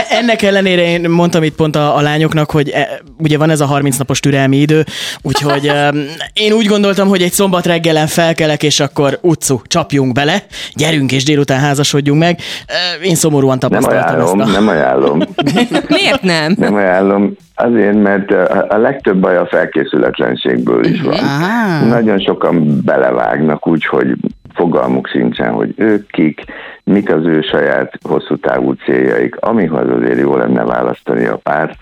Ennek 0.10 0.42
ellenére 0.42 0.82
én 0.82 1.10
mondtam 1.10 1.44
itt 1.44 1.56
pont 1.56 1.76
a, 1.76 1.98
a 1.98 2.02
lányoknak, 2.02 2.52
hogy 2.52 2.70
e, 2.70 3.02
ugye 3.18 3.38
van 3.38 3.50
ez 3.50 3.62
a 3.62 3.65
30 3.65 3.98
napos 3.98 4.20
türelmi 4.20 4.58
idő, 4.58 4.84
úgyhogy 5.22 5.68
e, 5.68 5.94
én 6.34 6.52
úgy 6.52 6.65
gondoltam, 6.65 7.08
hogy 7.08 7.22
egy 7.22 7.32
szombat 7.32 7.65
reggelen 7.65 8.08
felkelek, 8.08 8.63
és 8.63 8.80
akkor 8.80 9.18
utcu, 9.22 9.62
csapjunk 9.63 10.13
bele, 10.13 10.44
gyerünk 10.74 11.12
és 11.12 11.24
délután 11.24 11.60
házasodjunk 11.60 12.20
meg. 12.20 12.39
E, 12.65 13.06
én 13.06 13.15
szomorúan 13.15 13.60
tapasztaltam 13.60 14.18
nem 14.18 14.18
ajánlom, 14.18 14.42
ezt. 14.42 14.50
A... 14.50 14.52
Nem 14.52 14.68
ajánlom. 14.68 15.20
Miért 16.00 16.22
nem? 16.22 16.56
Nem 16.58 16.76
ajánlom. 16.76 17.36
Azért, 17.56 18.02
mert 18.02 18.32
a 18.70 18.78
legtöbb 18.78 19.18
baj 19.18 19.38
a 19.38 19.48
felkészületlenségből 19.48 20.86
is 20.86 21.02
van. 21.02 21.13
Aha. 21.13 21.86
Nagyon 21.86 22.20
sokan 22.20 22.82
belevágnak 22.86 23.68
úgy, 23.68 23.86
hogy 23.86 24.15
fogalmuk 24.54 25.08
sincsen, 25.08 25.52
hogy 25.52 25.74
ők 25.76 26.08
kik, 26.08 26.44
mik 26.84 27.14
az 27.14 27.26
ő 27.26 27.42
saját 27.42 27.94
hosszú 28.02 28.38
távú 28.38 28.72
céljaik, 28.72 29.36
amihoz 29.36 29.90
azért 29.90 30.20
jó 30.20 30.36
lenne 30.36 30.64
választani 30.64 31.26
a 31.26 31.38
párt, 31.38 31.76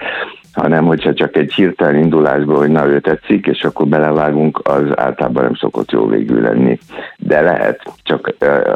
hanem 0.54 0.86
hogyha 0.86 1.14
csak 1.14 1.36
egy 1.36 1.54
hirtelen 1.54 1.96
indulásból, 1.96 2.58
hogy 2.58 2.70
na 2.70 2.88
ő 2.88 3.00
tetszik, 3.00 3.46
és 3.46 3.64
akkor 3.64 3.88
belevágunk, 3.88 4.60
az 4.64 4.84
általában 4.96 5.44
nem 5.44 5.56
szokott 5.56 5.92
jó 5.92 6.08
végül 6.08 6.42
lenni. 6.42 6.78
De 7.18 7.42
lehet, 7.42 7.82
csak 8.04 8.34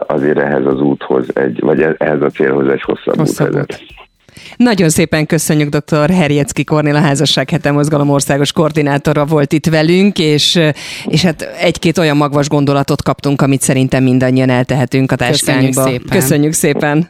azért 0.07 0.37
ehhez 0.37 0.65
az 0.65 0.81
úthoz, 0.81 1.35
egy, 1.35 1.59
vagy 1.59 1.81
ehhez 1.97 2.21
a 2.21 2.29
célhoz 2.29 2.67
egy 2.67 2.81
hosszabb, 2.81 3.17
hosszabb 3.17 3.47
út 3.47 3.53
vezet. 3.53 3.83
Nagyon 4.55 4.89
szépen 4.89 5.25
köszönjük 5.25 5.75
dr. 5.75 6.09
Herjecki 6.09 6.63
Kornél, 6.63 6.95
a 6.95 6.99
Házasság 6.99 7.49
Hete 7.49 7.71
Mozgalom 7.71 8.09
országos 8.09 8.51
koordinátora 8.51 9.25
volt 9.25 9.53
itt 9.53 9.65
velünk, 9.65 10.19
és, 10.19 10.59
és 11.05 11.21
hát 11.21 11.41
egy-két 11.41 11.97
olyan 11.97 12.17
magvas 12.17 12.47
gondolatot 12.47 13.03
kaptunk, 13.03 13.41
amit 13.41 13.61
szerintem 13.61 14.03
mindannyian 14.03 14.49
eltehetünk 14.49 15.11
a 15.11 15.15
táskánkba. 15.15 15.83
Köszönjük 15.83 16.01
szépen. 16.01 16.19
Köszönjük 16.19 16.53
szépen. 16.53 17.09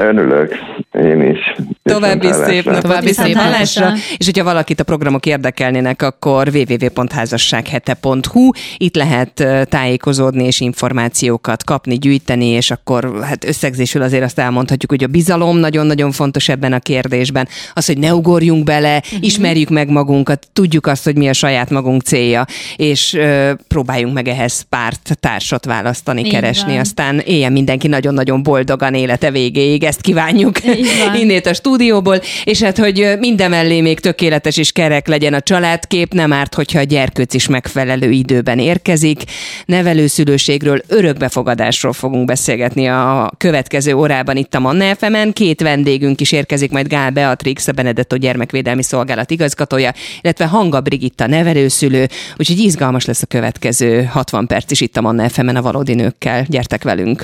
Örülök, 0.00 0.54
én 0.92 1.22
is. 1.22 1.38
További 1.82 2.32
szép 2.32 2.64
napot, 2.64 2.82
további 2.82 3.12
szép 3.12 3.36
hallásra. 3.36 3.92
És 4.16 4.26
hogyha 4.26 4.44
valakit 4.44 4.80
a 4.80 4.84
programok 4.84 5.26
érdekelnének, 5.26 6.02
akkor 6.02 6.48
www.házassághete.hu. 6.54 8.50
Itt 8.76 8.94
lehet 8.94 9.46
tájékozódni 9.68 10.44
és 10.44 10.60
információkat 10.60 11.64
kapni, 11.64 11.94
gyűjteni, 11.94 12.46
és 12.46 12.70
akkor 12.70 13.18
hát 13.22 13.44
összegzésül 13.44 14.02
azért 14.02 14.22
azt 14.22 14.38
elmondhatjuk, 14.38 14.90
hogy 14.90 15.04
a 15.04 15.06
bizalom 15.06 15.56
nagyon-nagyon 15.56 16.12
fontos 16.12 16.48
ebben 16.48 16.72
a 16.72 16.78
kérdésben. 16.78 17.48
Az, 17.74 17.86
hogy 17.86 17.98
ne 17.98 18.14
ugorjunk 18.14 18.64
bele, 18.64 18.96
uh-huh. 18.96 19.18
ismerjük 19.20 19.68
meg 19.68 19.88
magunkat, 19.88 20.48
tudjuk 20.52 20.86
azt, 20.86 21.04
hogy 21.04 21.16
mi 21.16 21.28
a 21.28 21.32
saját 21.32 21.70
magunk 21.70 22.02
célja, 22.02 22.44
és 22.76 23.12
uh, 23.12 23.50
próbáljunk 23.68 24.14
meg 24.14 24.28
ehhez 24.28 24.60
párt, 24.68 25.16
társat 25.20 25.64
választani, 25.64 26.24
Így 26.24 26.30
keresni, 26.30 26.72
van. 26.72 26.80
aztán 26.80 27.18
éljen 27.18 27.52
mindenki 27.52 27.86
nagyon-nagyon 27.86 28.42
boldogan 28.42 28.94
élete 28.94 29.30
végéig 29.30 29.86
ezt 29.88 30.00
kívánjuk 30.00 30.56
innét 31.20 31.46
a 31.46 31.54
stúdióból, 31.54 32.20
és 32.44 32.62
hát, 32.62 32.78
hogy 32.78 33.14
minden 33.18 33.50
mellé 33.50 33.80
még 33.80 34.00
tökéletes 34.00 34.56
és 34.56 34.72
kerek 34.72 35.06
legyen 35.06 35.34
a 35.34 35.40
családkép, 35.40 36.12
nem 36.12 36.32
árt, 36.32 36.54
hogyha 36.54 36.78
a 36.78 36.82
gyerkőc 36.82 37.34
is 37.34 37.48
megfelelő 37.48 38.10
időben 38.10 38.58
érkezik. 38.58 39.22
Nevelőszülőségről, 39.64 40.82
örökbefogadásról 40.88 41.92
fogunk 41.92 42.24
beszélgetni 42.26 42.88
a 42.88 43.30
következő 43.38 43.94
órában 43.94 44.36
itt 44.36 44.54
a 44.54 44.58
Manna 44.58 44.94
fm 44.94 45.28
Két 45.32 45.60
vendégünk 45.60 46.20
is 46.20 46.32
érkezik, 46.32 46.70
majd 46.70 46.88
Gál 46.88 47.10
Beatrix, 47.10 47.68
a 47.68 47.72
Benedetto 47.72 48.16
Gyermekvédelmi 48.16 48.82
Szolgálat 48.82 49.30
igazgatója, 49.30 49.92
illetve 50.20 50.46
Hanga 50.46 50.80
Brigitta 50.80 51.26
nevelőszülő, 51.26 52.08
úgyhogy 52.36 52.58
izgalmas 52.58 53.04
lesz 53.04 53.22
a 53.22 53.26
következő 53.26 54.04
60 54.04 54.46
perc 54.46 54.70
is 54.70 54.80
itt 54.80 54.96
a 54.96 55.00
Manna 55.00 55.28
fm 55.28 55.56
a 55.56 55.62
valódi 55.62 55.94
nőkkel. 55.94 56.44
Gyertek 56.48 56.82
velünk! 56.82 57.22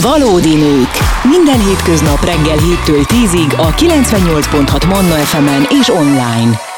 Valódi 0.00 0.54
nők. 0.54 0.90
Minden 1.22 1.60
hétköznap 1.92 2.24
reggel 2.24 2.56
7-től 2.58 3.04
10-ig 3.06 3.56
a 3.56 3.74
98.6 3.74 4.88
Manna 4.88 5.14
FM-en 5.14 5.66
és 5.80 5.88
online. 5.88 6.71